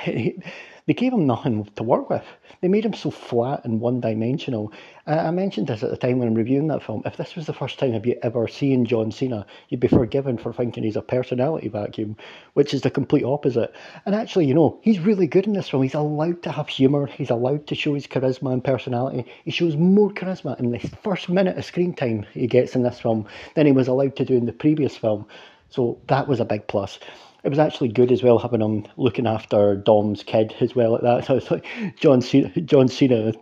he, 0.00 0.42
they 0.86 0.94
gave 0.94 1.12
him 1.12 1.26
nothing 1.26 1.64
to 1.76 1.82
work 1.84 2.10
with. 2.10 2.24
They 2.60 2.68
made 2.68 2.84
him 2.84 2.94
so 2.94 3.10
flat 3.10 3.64
and 3.64 3.80
one 3.80 4.00
dimensional. 4.00 4.72
I 5.06 5.30
mentioned 5.30 5.68
this 5.68 5.82
at 5.82 5.90
the 5.90 5.96
time 5.96 6.18
when 6.18 6.28
I'm 6.28 6.34
reviewing 6.34 6.66
that 6.68 6.82
film. 6.82 7.02
If 7.04 7.16
this 7.16 7.36
was 7.36 7.46
the 7.46 7.52
first 7.52 7.78
time 7.78 7.92
have 7.92 8.06
you 8.06 8.18
ever 8.22 8.48
seen 8.48 8.84
John 8.84 9.12
Cena, 9.12 9.46
you'd 9.68 9.80
be 9.80 9.88
forgiven 9.88 10.38
for 10.38 10.52
thinking 10.52 10.82
he's 10.82 10.96
a 10.96 11.02
personality 11.02 11.68
vacuum, 11.68 12.16
which 12.54 12.74
is 12.74 12.82
the 12.82 12.90
complete 12.90 13.24
opposite. 13.24 13.72
And 14.06 14.14
actually, 14.14 14.46
you 14.46 14.54
know, 14.54 14.78
he's 14.82 14.98
really 14.98 15.26
good 15.28 15.46
in 15.46 15.52
this 15.52 15.68
film. 15.68 15.82
He's 15.82 15.94
allowed 15.94 16.42
to 16.44 16.52
have 16.52 16.68
humour, 16.68 17.06
he's 17.06 17.30
allowed 17.30 17.66
to 17.68 17.74
show 17.74 17.94
his 17.94 18.06
charisma 18.06 18.52
and 18.52 18.62
personality. 18.62 19.24
He 19.44 19.52
shows 19.52 19.76
more 19.76 20.10
charisma 20.10 20.58
in 20.58 20.72
the 20.72 20.78
first 20.78 21.28
minute 21.28 21.58
of 21.58 21.64
screen 21.64 21.94
time 21.94 22.26
he 22.32 22.46
gets 22.48 22.74
in 22.74 22.82
this 22.82 23.00
film 23.00 23.26
than 23.54 23.66
he 23.66 23.72
was 23.72 23.88
allowed 23.88 24.16
to 24.16 24.24
do 24.24 24.34
in 24.34 24.46
the 24.46 24.52
previous 24.52 24.96
film. 24.96 25.26
So 25.72 25.98
that 26.06 26.28
was 26.28 26.38
a 26.38 26.44
big 26.44 26.68
plus 26.68 26.98
it 27.44 27.48
was 27.48 27.58
actually 27.58 27.88
good 27.88 28.12
as 28.12 28.22
well 28.22 28.38
having 28.38 28.60
him 28.60 28.86
looking 28.96 29.26
after 29.26 29.74
Dom's 29.74 30.22
kid 30.22 30.54
as 30.60 30.74
well 30.74 30.94
at 30.94 31.02
that. 31.02 31.26
So 31.32 31.36
it's 31.36 31.50
like 31.50 31.66
John 31.96 32.20
Cena, 32.20 32.48
John 32.60 32.88
Cena 32.88 33.32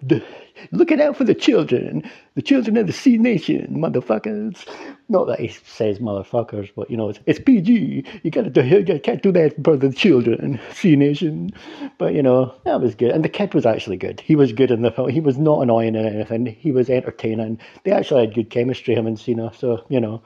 looking 0.70 1.00
out 1.00 1.16
for 1.16 1.24
the 1.24 1.34
children, 1.34 2.08
the 2.34 2.42
children 2.42 2.76
of 2.76 2.86
the 2.86 2.92
Cenation, 2.92 3.74
motherfuckers. 3.74 4.66
Not 5.08 5.26
that 5.26 5.40
he 5.40 5.48
says 5.48 5.98
motherfuckers, 5.98 6.70
but 6.76 6.90
you 6.90 6.96
know, 6.96 7.08
it's, 7.08 7.20
it's 7.26 7.38
PG. 7.40 8.04
You 8.22 8.30
gotta 8.30 8.50
do, 8.50 8.62
you 8.62 9.00
can't 9.00 9.22
do 9.22 9.32
that 9.32 9.62
for 9.64 9.76
the 9.76 9.92
children, 9.92 10.60
Cenation. 10.72 11.50
But 11.98 12.14
you 12.14 12.22
know, 12.22 12.54
that 12.64 12.80
was 12.80 12.94
good. 12.94 13.10
And 13.10 13.24
the 13.24 13.28
kid 13.28 13.54
was 13.54 13.66
actually 13.66 13.96
good. 13.96 14.20
He 14.20 14.36
was 14.36 14.52
good 14.52 14.70
in 14.70 14.82
the 14.82 14.90
film. 14.90 15.08
He 15.08 15.20
was 15.20 15.38
not 15.38 15.62
annoying 15.62 15.94
in 15.94 16.06
anything. 16.06 16.46
He 16.46 16.70
was 16.70 16.88
entertaining. 16.88 17.58
They 17.84 17.92
actually 17.92 18.26
had 18.26 18.34
good 18.34 18.50
chemistry, 18.50 18.94
him 18.94 19.06
and 19.06 19.18
Cena. 19.18 19.52
So, 19.56 19.84
you 19.88 20.00
know, 20.00 20.22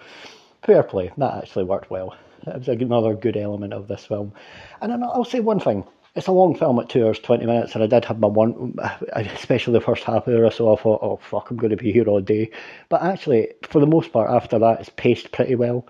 fair 0.65 0.83
play. 0.83 1.13
That 1.19 1.37
actually 1.37 1.65
worked 1.65 1.91
well. 1.91 2.17
It 2.47 2.59
was 2.59 2.69
another 2.69 3.15
good 3.15 3.37
element 3.37 3.73
of 3.73 3.89
this 3.89 4.05
film. 4.05 4.33
And 4.81 4.93
I'll 5.05 5.25
say 5.25 5.41
one 5.41 5.61
thing. 5.61 5.85
It's 6.15 6.29
a 6.29 6.33
long 6.33 6.55
film 6.55 6.79
at 6.79 6.89
two 6.89 7.05
hours, 7.05 7.19
20 7.19 7.45
minutes, 7.45 7.75
and 7.75 7.83
I 7.83 7.89
did 7.89 8.05
have 8.05 8.21
my 8.21 8.29
one, 8.29 8.77
especially 9.15 9.73
the 9.73 9.81
first 9.81 10.05
half 10.05 10.29
hour 10.29 10.45
or 10.45 10.51
so, 10.51 10.73
I 10.73 10.81
thought, 10.81 11.01
oh, 11.03 11.17
fuck, 11.17 11.51
I'm 11.51 11.57
going 11.57 11.71
to 11.71 11.77
be 11.77 11.91
here 11.91 12.07
all 12.07 12.21
day. 12.21 12.51
But 12.89 13.03
actually, 13.03 13.49
for 13.65 13.81
the 13.81 13.87
most 13.87 14.13
part, 14.13 14.31
after 14.31 14.59
that, 14.61 14.79
it's 14.79 14.91
paced 14.91 15.33
pretty 15.33 15.57
well. 15.57 15.89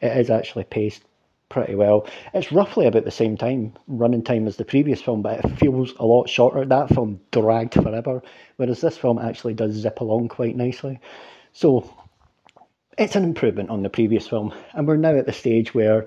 It 0.00 0.16
is 0.16 0.30
actually 0.30 0.64
paced 0.64 1.02
pretty 1.50 1.74
well. 1.74 2.06
It's 2.32 2.52
roughly 2.52 2.86
about 2.86 3.04
the 3.04 3.10
same 3.10 3.36
time, 3.36 3.74
running 3.86 4.24
time 4.24 4.46
as 4.46 4.56
the 4.56 4.64
previous 4.64 5.02
film, 5.02 5.20
but 5.20 5.44
it 5.44 5.58
feels 5.58 5.92
a 5.98 6.06
lot 6.06 6.28
shorter. 6.28 6.64
That 6.64 6.88
film 6.88 7.20
dragged 7.30 7.74
forever, 7.74 8.22
whereas 8.56 8.80
this 8.80 8.96
film 8.96 9.18
actually 9.18 9.54
does 9.54 9.74
zip 9.74 10.00
along 10.00 10.28
quite 10.28 10.56
nicely. 10.56 11.00
So 11.52 11.90
it's 12.98 13.16
an 13.16 13.24
improvement 13.24 13.70
on 13.70 13.82
the 13.82 13.90
previous 13.90 14.26
film, 14.26 14.54
and 14.72 14.86
we're 14.86 14.96
now 14.96 15.16
at 15.16 15.26
the 15.26 15.32
stage 15.32 15.74
where 15.74 16.06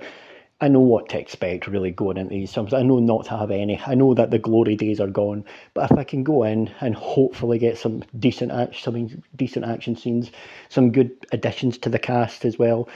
I 0.61 0.67
know 0.67 0.79
what 0.81 1.09
to 1.09 1.19
expect 1.19 1.67
really 1.67 1.91
going 1.91 2.17
into 2.17 2.33
these 2.33 2.53
films. 2.53 2.73
I 2.73 2.81
know 2.81 2.99
not 2.99 3.25
to 3.25 3.37
have 3.37 3.51
any. 3.51 3.79
I 3.85 3.95
know 3.95 4.13
that 4.13 4.31
the 4.31 4.39
glory 4.39 4.75
days 4.75 4.99
are 4.99 5.07
gone, 5.07 5.45
but 5.73 5.89
if 5.89 5.97
I 5.97 6.03
can 6.03 6.23
go 6.23 6.43
in 6.43 6.69
and 6.81 6.95
hopefully 6.95 7.59
get 7.59 7.77
some 7.77 8.03
decent 8.17 8.51
action, 8.51 8.81
some 8.81 9.23
decent 9.35 9.65
action 9.65 9.95
scenes, 9.95 10.31
some 10.67 10.91
good 10.91 11.11
additions 11.31 11.77
to 11.79 11.89
the 11.89 11.99
cast 11.99 12.43
as 12.43 12.57
well, 12.57 12.89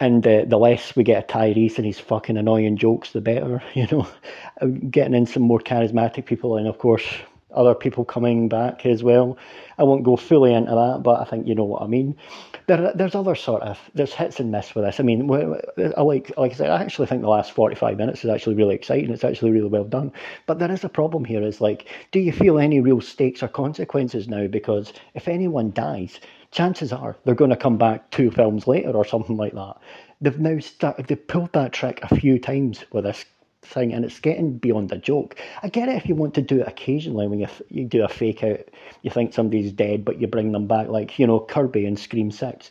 and 0.00 0.26
uh, 0.26 0.44
the 0.46 0.58
less 0.58 0.94
we 0.94 1.02
get 1.02 1.24
a 1.24 1.32
Tyrese 1.32 1.76
and 1.76 1.86
his 1.86 1.98
fucking 1.98 2.36
annoying 2.36 2.76
jokes, 2.76 3.12
the 3.12 3.20
better. 3.20 3.62
You 3.74 3.86
know, 3.90 4.08
getting 4.88 5.14
in 5.14 5.26
some 5.26 5.42
more 5.42 5.60
charismatic 5.60 6.26
people, 6.26 6.56
and 6.56 6.66
of 6.68 6.78
course 6.78 7.04
other 7.56 7.74
people 7.74 8.04
coming 8.04 8.48
back 8.48 8.86
as 8.86 9.02
well. 9.02 9.36
I 9.78 9.84
won't 9.84 10.04
go 10.04 10.16
fully 10.16 10.54
into 10.54 10.72
that, 10.72 11.02
but 11.02 11.20
I 11.20 11.24
think 11.24 11.46
you 11.46 11.54
know 11.54 11.64
what 11.64 11.82
I 11.82 11.86
mean. 11.86 12.16
There, 12.66 12.92
there's 12.94 13.14
other 13.14 13.34
sort 13.34 13.62
of 13.62 13.78
there's 13.94 14.12
hits 14.12 14.40
and 14.40 14.50
miss 14.50 14.74
with 14.74 14.84
this. 14.84 15.00
I 15.00 15.02
mean, 15.02 15.30
I 15.96 16.02
like 16.02 16.32
like 16.36 16.52
I 16.52 16.54
said, 16.54 16.70
I 16.70 16.82
actually 16.82 17.06
think 17.06 17.22
the 17.22 17.28
last 17.28 17.52
45 17.52 17.96
minutes 17.96 18.24
is 18.24 18.30
actually 18.30 18.56
really 18.56 18.74
exciting. 18.74 19.10
It's 19.10 19.24
actually 19.24 19.52
really 19.52 19.68
well 19.68 19.84
done. 19.84 20.12
But 20.46 20.58
there 20.58 20.72
is 20.72 20.84
a 20.84 20.88
problem 20.88 21.24
here. 21.24 21.42
Is 21.42 21.60
like, 21.60 21.88
do 22.12 22.20
you 22.20 22.32
feel 22.32 22.58
any 22.58 22.80
real 22.80 23.00
stakes 23.00 23.42
or 23.42 23.48
consequences 23.48 24.28
now? 24.28 24.46
Because 24.46 24.92
if 25.14 25.28
anyone 25.28 25.72
dies, 25.72 26.20
chances 26.50 26.92
are 26.92 27.16
they're 27.24 27.34
going 27.34 27.50
to 27.50 27.56
come 27.56 27.78
back 27.78 28.10
two 28.10 28.30
films 28.30 28.66
later 28.66 28.90
or 28.90 29.04
something 29.04 29.36
like 29.36 29.54
that. 29.54 29.76
They've 30.20 30.38
now 30.38 30.58
started. 30.58 31.06
They've 31.06 31.28
pulled 31.28 31.52
that 31.52 31.72
trick 31.72 32.00
a 32.02 32.16
few 32.16 32.38
times 32.38 32.84
with 32.90 33.04
this 33.04 33.24
thing, 33.66 33.92
and 33.92 34.04
it's 34.04 34.20
getting 34.20 34.58
beyond 34.58 34.92
a 34.92 34.98
joke. 34.98 35.38
I 35.62 35.68
get 35.68 35.88
it 35.88 35.96
if 35.96 36.06
you 36.06 36.14
want 36.14 36.34
to 36.34 36.42
do 36.42 36.60
it 36.60 36.68
occasionally 36.68 37.28
when 37.28 37.40
you 37.40 37.48
you 37.68 37.84
do 37.84 38.04
a 38.04 38.08
fake 38.08 38.42
out, 38.42 38.60
you 39.02 39.10
think 39.10 39.32
somebody's 39.32 39.72
dead, 39.72 40.04
but 40.04 40.20
you 40.20 40.26
bring 40.26 40.52
them 40.52 40.66
back, 40.66 40.88
like 40.88 41.18
you 41.18 41.26
know 41.26 41.40
Kirby 41.40 41.86
and 41.86 41.98
Scream 41.98 42.30
Six. 42.30 42.70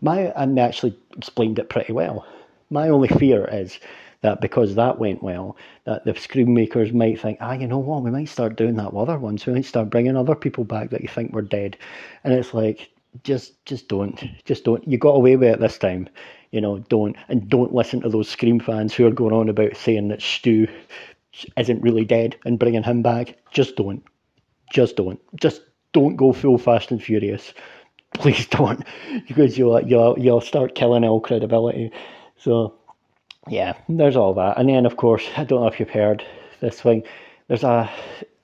My 0.00 0.32
and 0.36 0.56
they 0.56 0.62
actually 0.62 0.98
explained 1.16 1.58
it 1.58 1.68
pretty 1.68 1.92
well. 1.92 2.26
My 2.70 2.88
only 2.88 3.08
fear 3.08 3.48
is 3.50 3.78
that 4.22 4.40
because 4.40 4.74
that 4.76 4.98
went 4.98 5.22
well, 5.22 5.56
that 5.84 6.04
the 6.04 6.14
screen 6.14 6.54
makers 6.54 6.92
might 6.92 7.20
think, 7.20 7.38
ah, 7.40 7.52
you 7.52 7.66
know 7.66 7.78
what, 7.78 8.02
we 8.02 8.10
might 8.10 8.28
start 8.28 8.56
doing 8.56 8.76
that 8.76 8.92
with 8.92 9.08
other 9.08 9.18
ones. 9.18 9.44
We 9.44 9.52
might 9.52 9.64
start 9.64 9.90
bringing 9.90 10.16
other 10.16 10.36
people 10.36 10.64
back 10.64 10.90
that 10.90 11.02
you 11.02 11.08
think 11.08 11.32
were 11.32 11.42
dead, 11.42 11.76
and 12.24 12.32
it's 12.32 12.54
like 12.54 12.90
just 13.24 13.64
just 13.66 13.88
don't, 13.88 14.22
just 14.44 14.64
don't. 14.64 14.86
You 14.88 14.98
got 14.98 15.16
away 15.16 15.36
with 15.36 15.48
it 15.48 15.60
this 15.60 15.78
time 15.78 16.08
you 16.52 16.60
know, 16.60 16.78
don't 16.78 17.16
and 17.28 17.48
don't 17.48 17.74
listen 17.74 18.02
to 18.02 18.08
those 18.08 18.28
Scream 18.28 18.60
fans 18.60 18.94
who 18.94 19.06
are 19.06 19.10
going 19.10 19.32
on 19.32 19.48
about 19.48 19.76
saying 19.76 20.08
that 20.08 20.22
Stu 20.22 20.68
isn't 21.56 21.82
really 21.82 22.04
dead 22.04 22.36
and 22.44 22.58
bringing 22.58 22.82
him 22.82 23.02
back. 23.02 23.38
Just 23.50 23.76
don't. 23.76 24.04
Just 24.72 24.96
don't. 24.96 25.20
Just 25.40 25.62
don't 25.92 26.16
go 26.16 26.32
full 26.32 26.58
Fast 26.58 26.90
and 26.90 27.02
Furious. 27.02 27.52
Please 28.14 28.46
don't, 28.46 28.84
because 29.26 29.56
you'll 29.56 29.80
you'll 29.82 30.18
you'll 30.18 30.42
start 30.42 30.74
killing 30.74 31.02
all 31.02 31.20
credibility. 31.20 31.90
So, 32.36 32.74
yeah, 33.48 33.72
there's 33.88 34.16
all 34.16 34.34
that, 34.34 34.58
and 34.58 34.68
then 34.68 34.84
of 34.84 34.98
course 34.98 35.26
I 35.36 35.44
don't 35.44 35.62
know 35.62 35.68
if 35.68 35.80
you've 35.80 35.88
heard 35.88 36.22
this 36.60 36.80
thing. 36.82 37.04
There's 37.48 37.64
a 37.64 37.90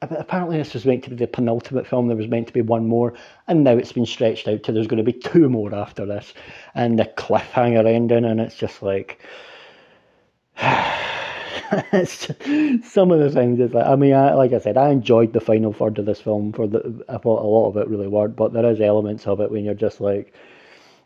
apparently 0.02 0.58
this 0.58 0.74
was 0.74 0.84
meant 0.84 1.04
to 1.04 1.10
be 1.10 1.16
the 1.16 1.26
penultimate 1.26 1.86
film. 1.86 2.08
There 2.08 2.16
was 2.16 2.28
meant 2.28 2.46
to 2.48 2.52
be 2.52 2.60
one 2.60 2.86
more, 2.86 3.14
and 3.46 3.64
now 3.64 3.72
it's 3.72 3.92
been 3.92 4.06
stretched 4.06 4.48
out 4.48 4.62
to 4.64 4.72
there's 4.72 4.86
going 4.86 5.04
to 5.04 5.12
be 5.12 5.18
two 5.18 5.48
more 5.48 5.74
after 5.74 6.06
this, 6.06 6.34
and 6.74 6.98
the 6.98 7.04
cliffhanger 7.04 7.86
ending, 7.86 8.24
and 8.24 8.40
it's 8.40 8.56
just 8.56 8.82
like. 8.82 9.20
it's 11.92 12.26
just, 12.26 12.90
some 12.92 13.10
of 13.10 13.20
the 13.20 13.30
things 13.30 13.60
is 13.60 13.74
like 13.74 13.86
I 13.86 13.94
mean 13.94 14.14
I, 14.14 14.32
like 14.34 14.52
I 14.52 14.58
said 14.58 14.76
I 14.76 14.88
enjoyed 14.88 15.32
the 15.32 15.40
final 15.40 15.72
third 15.72 15.98
of 15.98 16.06
this 16.06 16.20
film 16.20 16.52
for 16.52 16.66
the 16.66 17.04
I 17.08 17.18
thought 17.18 17.42
a 17.42 17.46
lot 17.46 17.68
of 17.68 17.76
it 17.76 17.88
really 17.88 18.08
worked 18.08 18.36
but 18.36 18.52
there 18.52 18.68
is 18.70 18.80
elements 18.80 19.26
of 19.26 19.40
it 19.40 19.50
when 19.50 19.64
you're 19.64 19.74
just 19.74 20.00
like 20.00 20.32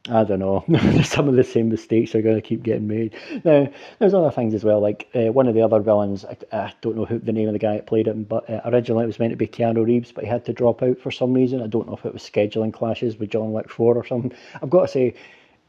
I 0.08 0.24
don't 0.24 0.40
know. 0.40 0.64
Some 1.04 1.28
of 1.28 1.36
the 1.36 1.44
same 1.44 1.68
mistakes 1.68 2.14
are 2.14 2.22
going 2.22 2.34
to 2.34 2.42
keep 2.42 2.64
getting 2.64 2.88
made. 2.88 3.14
Now, 3.44 3.68
there's 4.00 4.14
other 4.14 4.32
things 4.32 4.52
as 4.52 4.64
well. 4.64 4.80
Like 4.80 5.08
uh, 5.14 5.30
one 5.32 5.46
of 5.46 5.54
the 5.54 5.62
other 5.62 5.78
villains, 5.78 6.24
I, 6.24 6.36
I, 6.52 6.72
don't 6.80 6.96
know 6.96 7.04
who 7.04 7.20
the 7.20 7.32
name 7.32 7.46
of 7.46 7.52
the 7.52 7.60
guy 7.60 7.74
that 7.74 7.86
played 7.86 8.08
him, 8.08 8.24
but 8.24 8.50
uh, 8.50 8.62
originally 8.64 9.04
it 9.04 9.06
was 9.06 9.20
meant 9.20 9.30
to 9.30 9.36
be 9.36 9.46
Keanu 9.46 9.86
Reeves, 9.86 10.10
but 10.10 10.24
he 10.24 10.30
had 10.30 10.44
to 10.46 10.52
drop 10.52 10.82
out 10.82 10.98
for 10.98 11.12
some 11.12 11.32
reason. 11.32 11.62
I 11.62 11.68
don't 11.68 11.86
know 11.86 11.94
if 11.94 12.04
it 12.04 12.12
was 12.12 12.22
scheduling 12.22 12.72
clashes 12.72 13.16
with 13.16 13.30
John 13.30 13.52
Wick 13.52 13.70
4 13.70 13.96
or 13.96 14.04
something. 14.04 14.32
I've 14.60 14.70
got 14.70 14.82
to 14.82 14.88
say, 14.88 15.14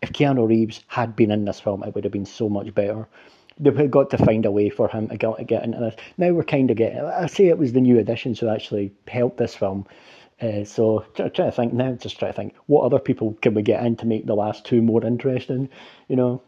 if 0.02 0.12
Keanu 0.12 0.48
Reeves 0.48 0.84
had 0.88 1.16
been 1.16 1.30
in 1.30 1.46
this 1.46 1.60
film, 1.60 1.84
it 1.84 1.94
would 1.94 2.04
have 2.04 2.14
been 2.14 2.26
so 2.26 2.50
much 2.50 2.74
better. 2.74 3.08
They've 3.60 3.92
got 3.92 4.10
to 4.10 4.18
find 4.18 4.48
a 4.48 4.52
way 4.52 4.70
for 4.70 4.88
him 4.88 5.10
to 5.10 5.18
get, 5.18 5.38
to 5.38 5.44
get 5.44 5.64
into 5.64 5.80
this. 5.80 5.96
Now 6.18 6.32
we're 6.32 6.44
kind 6.44 6.72
of 6.72 6.78
getting. 6.78 7.00
I 7.02 7.28
say 7.28 7.50
it 7.50 7.60
was 7.60 7.74
the 7.74 7.82
new 7.82 8.00
additions 8.00 8.40
who 8.40 8.50
actually 8.50 8.94
helped 9.08 9.38
this 9.38 9.54
film 9.54 9.86
uh, 10.44 10.66
so 10.66 11.06
try, 11.16 11.30
try 11.30 11.46
to 11.46 11.52
think 11.52 11.74
now, 11.74 11.94
just 11.94 12.20
try 12.20 12.28
to 12.30 12.34
think 12.34 12.56
what 12.66 12.84
other 12.84 13.00
people 13.00 13.34
can 13.42 13.54
we 13.54 13.62
get 13.62 13.84
in 13.86 13.96
to 13.98 14.06
make 14.06 14.26
the 14.26 14.36
last 14.36 14.66
two 14.66 14.82
more 14.82 15.06
interesting. 15.06 15.70
You 16.08 16.16
know, 16.16 16.42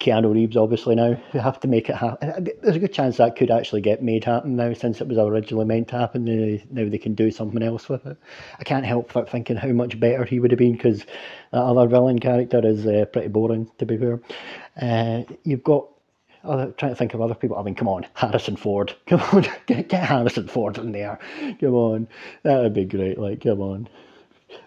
Keanu 0.00 0.34
Reeves 0.34 0.56
obviously 0.56 0.94
now 0.94 1.18
we 1.32 1.40
have 1.40 1.60
to 1.60 1.68
make 1.68 1.88
it 1.88 1.96
happen. 1.96 2.48
There's 2.62 2.76
a 2.76 2.80
good 2.80 2.92
chance 2.92 3.16
that 3.16 3.36
could 3.36 3.50
actually 3.50 3.80
get 3.80 4.02
made 4.02 4.24
happen 4.24 4.56
now 4.56 4.72
since 4.74 5.00
it 5.00 5.08
was 5.08 5.18
originally 5.18 5.64
meant 5.64 5.88
to 5.88 5.98
happen. 5.98 6.24
Now 6.70 6.88
they 6.88 6.98
can 6.98 7.14
do 7.14 7.30
something 7.30 7.62
else 7.62 7.88
with 7.88 8.04
it. 8.04 8.18
I 8.58 8.64
can't 8.64 8.84
help 8.84 9.12
but 9.12 9.30
thinking 9.30 9.56
how 9.56 9.68
much 9.68 9.98
better 9.98 10.24
he 10.24 10.40
would 10.40 10.50
have 10.50 10.58
been 10.58 10.72
because 10.72 11.04
that 11.52 11.62
other 11.62 11.86
villain 11.86 12.18
character 12.18 12.60
is 12.66 12.86
uh, 12.86 13.06
pretty 13.12 13.28
boring 13.28 13.70
to 13.78 13.86
be 13.86 13.96
fair. 13.96 14.20
Uh, 14.80 15.22
you've 15.44 15.64
got 15.64 15.88
I'm 16.44 16.74
trying 16.74 16.92
to 16.92 16.96
think 16.96 17.14
of 17.14 17.20
other 17.20 17.34
people. 17.34 17.56
I 17.58 17.62
mean, 17.62 17.74
come 17.74 17.88
on, 17.88 18.06
Harrison 18.14 18.56
Ford. 18.56 18.94
Come 19.06 19.20
on, 19.32 19.46
get, 19.66 19.88
get 19.88 20.04
Harrison 20.04 20.48
Ford 20.48 20.78
in 20.78 20.92
there. 20.92 21.18
Come 21.60 21.74
on, 21.74 22.08
that 22.42 22.62
would 22.62 22.74
be 22.74 22.84
great. 22.84 23.18
Like, 23.18 23.42
come 23.42 23.60
on. 23.60 23.88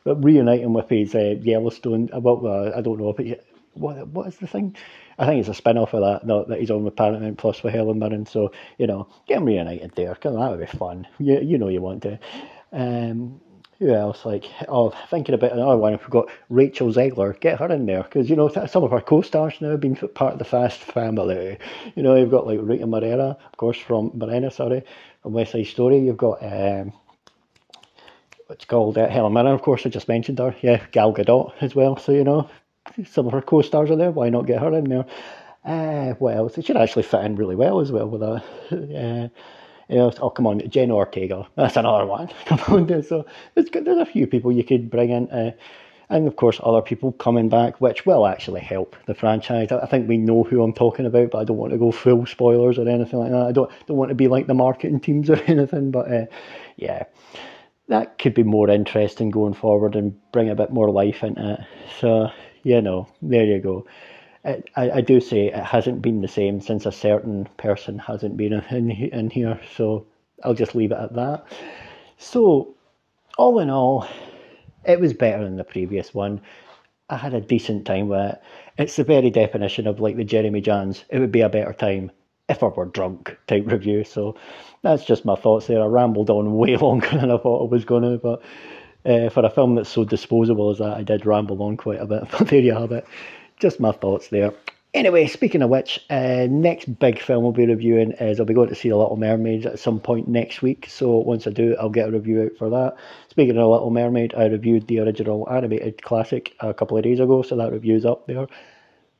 But 0.03 0.23
reuniting 0.23 0.73
with 0.73 0.89
his 0.89 1.15
uh, 1.15 1.35
Yellowstone. 1.41 2.09
Uh, 2.13 2.19
well, 2.19 2.73
I 2.75 2.81
don't 2.81 2.99
know. 2.99 3.13
But 3.13 3.45
what 3.73 4.07
what 4.07 4.27
is 4.27 4.37
the 4.37 4.47
thing? 4.47 4.75
I 5.19 5.25
think 5.25 5.39
it's 5.39 5.49
a 5.49 5.53
spin 5.53 5.77
off 5.77 5.93
of 5.93 6.01
that. 6.01 6.25
Not 6.27 6.49
that 6.49 6.59
he's 6.59 6.71
on 6.71 6.83
with 6.83 6.95
Paramount 6.95 7.37
Plus 7.37 7.63
with 7.63 7.73
Helen 7.73 7.99
Mirren. 7.99 8.25
So 8.25 8.51
you 8.77 8.87
know, 8.87 9.07
get 9.27 9.37
him 9.37 9.45
reunited 9.45 9.93
there. 9.95 10.15
Cause 10.15 10.35
that 10.35 10.49
would 10.51 10.59
be 10.59 10.77
fun. 10.77 11.07
You 11.19 11.39
you 11.41 11.57
know 11.57 11.69
you 11.69 11.81
want 11.81 12.03
to. 12.03 12.19
Um, 12.71 13.41
who 13.79 13.93
else? 13.93 14.25
Like, 14.25 14.45
oh, 14.67 14.91
thinking 15.09 15.35
about 15.35 15.51
another 15.51 15.77
one, 15.77 15.93
we've 15.93 16.09
got 16.09 16.29
Rachel 16.49 16.91
Zegler. 16.91 17.39
Get 17.39 17.59
her 17.59 17.71
in 17.71 17.85
there 17.85 18.03
because 18.03 18.29
you 18.29 18.35
know 18.35 18.49
some 18.49 18.83
of 18.83 18.91
her 18.91 19.01
co-stars 19.01 19.55
now 19.61 19.71
have 19.71 19.79
been 19.79 19.95
part 19.95 20.33
of 20.33 20.39
the 20.39 20.45
Fast 20.45 20.79
family. 20.79 21.57
You 21.95 22.03
know, 22.03 22.15
you've 22.15 22.31
got 22.31 22.47
like 22.47 22.59
Rita 22.61 22.85
Morera, 22.87 23.37
of 23.37 23.57
course, 23.57 23.77
from 23.77 24.11
Morena, 24.15 24.49
sorry, 24.49 24.83
from 25.21 25.33
West 25.33 25.51
Side 25.51 25.67
Story. 25.67 25.99
You've 25.99 26.17
got 26.17 26.43
um, 26.43 26.91
what's 28.47 28.65
called 28.65 28.97
uh, 28.97 29.07
Helen 29.07 29.33
Mirren, 29.33 29.53
of 29.53 29.61
course. 29.61 29.85
I 29.85 29.89
just 29.89 30.07
mentioned 30.07 30.39
her. 30.39 30.55
Yeah, 30.61 30.83
Gal 30.91 31.13
Gadot 31.13 31.53
as 31.61 31.75
well. 31.75 31.97
So 31.97 32.11
you 32.11 32.23
know, 32.23 32.49
some 33.05 33.27
of 33.27 33.33
her 33.33 33.41
co-stars 33.41 33.91
are 33.91 33.95
there. 33.95 34.11
Why 34.11 34.29
not 34.29 34.47
get 34.47 34.61
her 34.61 34.73
in 34.73 34.85
there? 34.85 35.05
Uh, 35.63 36.13
what 36.15 36.35
else? 36.35 36.57
It 36.57 36.65
should 36.65 36.77
actually 36.77 37.03
fit 37.03 37.25
in 37.25 37.35
really 37.35 37.55
well 37.55 37.79
as 37.79 37.91
well 37.91 38.07
with 38.07 38.21
that. 38.21 38.43
Uh, 38.71 39.29
You 39.89 40.11
oh, 40.21 40.29
come 40.29 40.47
on, 40.47 40.67
Jenna 40.69 40.95
Ortega. 40.95 41.47
That's 41.55 41.77
another 41.77 42.05
one. 42.05 42.29
Come 42.45 42.59
on, 42.67 43.03
so 43.03 43.25
there's, 43.55 43.69
there's 43.69 43.97
a 43.97 44.05
few 44.05 44.27
people 44.27 44.51
you 44.51 44.63
could 44.63 44.89
bring 44.89 45.11
in. 45.11 45.29
Uh, 45.29 45.51
and 46.09 46.27
of 46.27 46.35
course, 46.37 46.59
other 46.63 46.81
people 46.81 47.11
coming 47.13 47.49
back, 47.49 47.81
which 47.81 48.05
will 48.05 48.25
actually 48.25 48.61
help 48.61 48.95
the 49.07 49.13
franchise. 49.13 49.71
I 49.71 49.85
think 49.87 50.07
we 50.07 50.17
know 50.17 50.43
who 50.43 50.63
I'm 50.63 50.73
talking 50.73 51.05
about, 51.05 51.31
but 51.31 51.39
I 51.39 51.43
don't 51.43 51.57
want 51.57 51.71
to 51.73 51.77
go 51.77 51.91
full 51.91 52.25
spoilers 52.25 52.77
or 52.77 52.87
anything 52.87 53.19
like 53.19 53.31
that. 53.31 53.47
I 53.47 53.51
don't 53.51 53.71
don't 53.87 53.97
want 53.97 54.09
to 54.09 54.15
be 54.15 54.27
like 54.27 54.47
the 54.47 54.53
marketing 54.53 55.01
teams 55.01 55.29
or 55.29 55.35
anything, 55.47 55.91
but 55.91 56.11
uh, 56.11 56.25
yeah, 56.77 57.03
that 57.89 58.17
could 58.19 58.33
be 58.33 58.43
more 58.43 58.69
interesting 58.69 59.31
going 59.31 59.53
forward 59.53 59.95
and 59.95 60.17
bring 60.31 60.49
a 60.49 60.55
bit 60.55 60.71
more 60.71 60.89
life 60.89 61.23
into 61.23 61.53
it. 61.53 61.59
So 61.99 62.29
you 62.63 62.81
know, 62.81 63.07
there 63.21 63.45
you 63.45 63.59
go. 63.59 63.85
I, 64.75 64.91
I 64.91 65.01
do 65.01 65.19
say 65.19 65.47
it 65.47 65.55
hasn't 65.55 66.01
been 66.01 66.21
the 66.21 66.27
same 66.27 66.61
since 66.61 66.85
a 66.85 66.91
certain 66.91 67.47
person 67.57 67.99
hasn't 67.99 68.37
been 68.37 68.53
in 68.53 68.91
in 68.91 69.29
here, 69.29 69.59
so 69.75 70.05
I'll 70.43 70.53
just 70.53 70.75
leave 70.75 70.91
it 70.91 70.97
at 70.99 71.13
that. 71.15 71.45
So, 72.17 72.75
all 73.37 73.59
in 73.59 73.69
all, 73.69 74.07
it 74.85 74.99
was 74.99 75.13
better 75.13 75.43
than 75.43 75.57
the 75.57 75.63
previous 75.63 76.13
one. 76.13 76.41
I 77.09 77.17
had 77.17 77.33
a 77.33 77.41
decent 77.41 77.85
time 77.85 78.07
with 78.09 78.19
it. 78.33 78.41
It's 78.77 78.95
the 78.95 79.03
very 79.03 79.29
definition 79.29 79.87
of 79.87 79.99
like 79.99 80.17
the 80.17 80.23
Jeremy 80.23 80.61
Jahns, 80.61 81.03
It 81.09 81.19
would 81.19 81.31
be 81.31 81.41
a 81.41 81.49
better 81.49 81.73
time 81.73 82.11
if 82.49 82.63
I 82.63 82.67
were 82.67 82.85
drunk 82.85 83.37
type 83.47 83.65
review. 83.67 84.03
So 84.03 84.35
that's 84.81 85.05
just 85.05 85.25
my 85.25 85.35
thoughts 85.35 85.67
there. 85.67 85.81
I 85.81 85.85
rambled 85.85 86.29
on 86.29 86.55
way 86.55 86.75
longer 86.87 87.09
than 87.09 87.31
I 87.31 87.37
thought 87.37 87.67
I 87.67 87.71
was 87.71 87.85
going 87.85 88.03
to, 88.03 88.17
but 88.17 88.41
uh, 89.05 89.29
for 89.29 89.45
a 89.45 89.49
film 89.49 89.75
that's 89.75 89.89
so 89.89 90.03
disposable 90.03 90.69
as 90.69 90.79
that, 90.79 90.97
I 90.97 91.03
did 91.03 91.25
ramble 91.25 91.61
on 91.63 91.77
quite 91.77 92.01
a 92.01 92.05
bit. 92.05 92.23
But 92.31 92.47
there 92.49 92.59
you 92.61 92.73
have 92.73 92.91
it. 92.91 93.05
Just 93.59 93.79
my 93.79 93.91
thoughts 93.91 94.27
there. 94.27 94.53
Anyway, 94.93 95.27
speaking 95.27 95.61
of 95.61 95.69
which, 95.69 96.03
uh, 96.09 96.47
next 96.49 96.97
big 96.97 97.19
film 97.19 97.43
we'll 97.43 97.51
be 97.51 97.65
reviewing 97.65 98.13
is 98.13 98.39
I'll 98.39 98.45
be 98.45 98.53
going 98.53 98.69
to 98.69 98.75
see 98.75 98.89
The 98.89 98.95
Little 98.95 99.17
Mermaid 99.17 99.65
at 99.65 99.79
some 99.79 99.99
point 99.99 100.27
next 100.27 100.61
week. 100.61 100.87
So 100.89 101.17
once 101.17 101.45
I 101.45 101.51
do, 101.51 101.75
I'll 101.79 101.89
get 101.89 102.09
a 102.09 102.11
review 102.11 102.43
out 102.43 102.57
for 102.57 102.69
that. 102.69 102.95
Speaking 103.29 103.57
of 103.57 103.69
Little 103.69 103.91
Mermaid, 103.91 104.33
I 104.35 104.45
reviewed 104.45 104.87
the 104.87 104.99
original 104.99 105.47
animated 105.51 106.01
classic 106.01 106.55
a 106.61 106.73
couple 106.73 106.97
of 106.97 107.03
days 107.03 107.19
ago, 107.19 107.41
so 107.41 107.55
that 107.57 107.71
review's 107.71 108.05
up 108.05 108.25
there. 108.27 108.47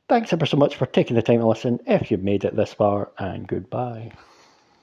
Thanks 0.08 0.32
ever 0.32 0.46
so 0.46 0.56
much 0.56 0.74
for 0.74 0.86
taking 0.86 1.16
the 1.16 1.22
time 1.22 1.40
to 1.40 1.46
listen 1.46 1.80
if 1.86 2.10
you've 2.10 2.22
made 2.22 2.44
it 2.44 2.56
this 2.56 2.72
far, 2.72 3.12
and 3.18 3.46
goodbye. 3.46 4.10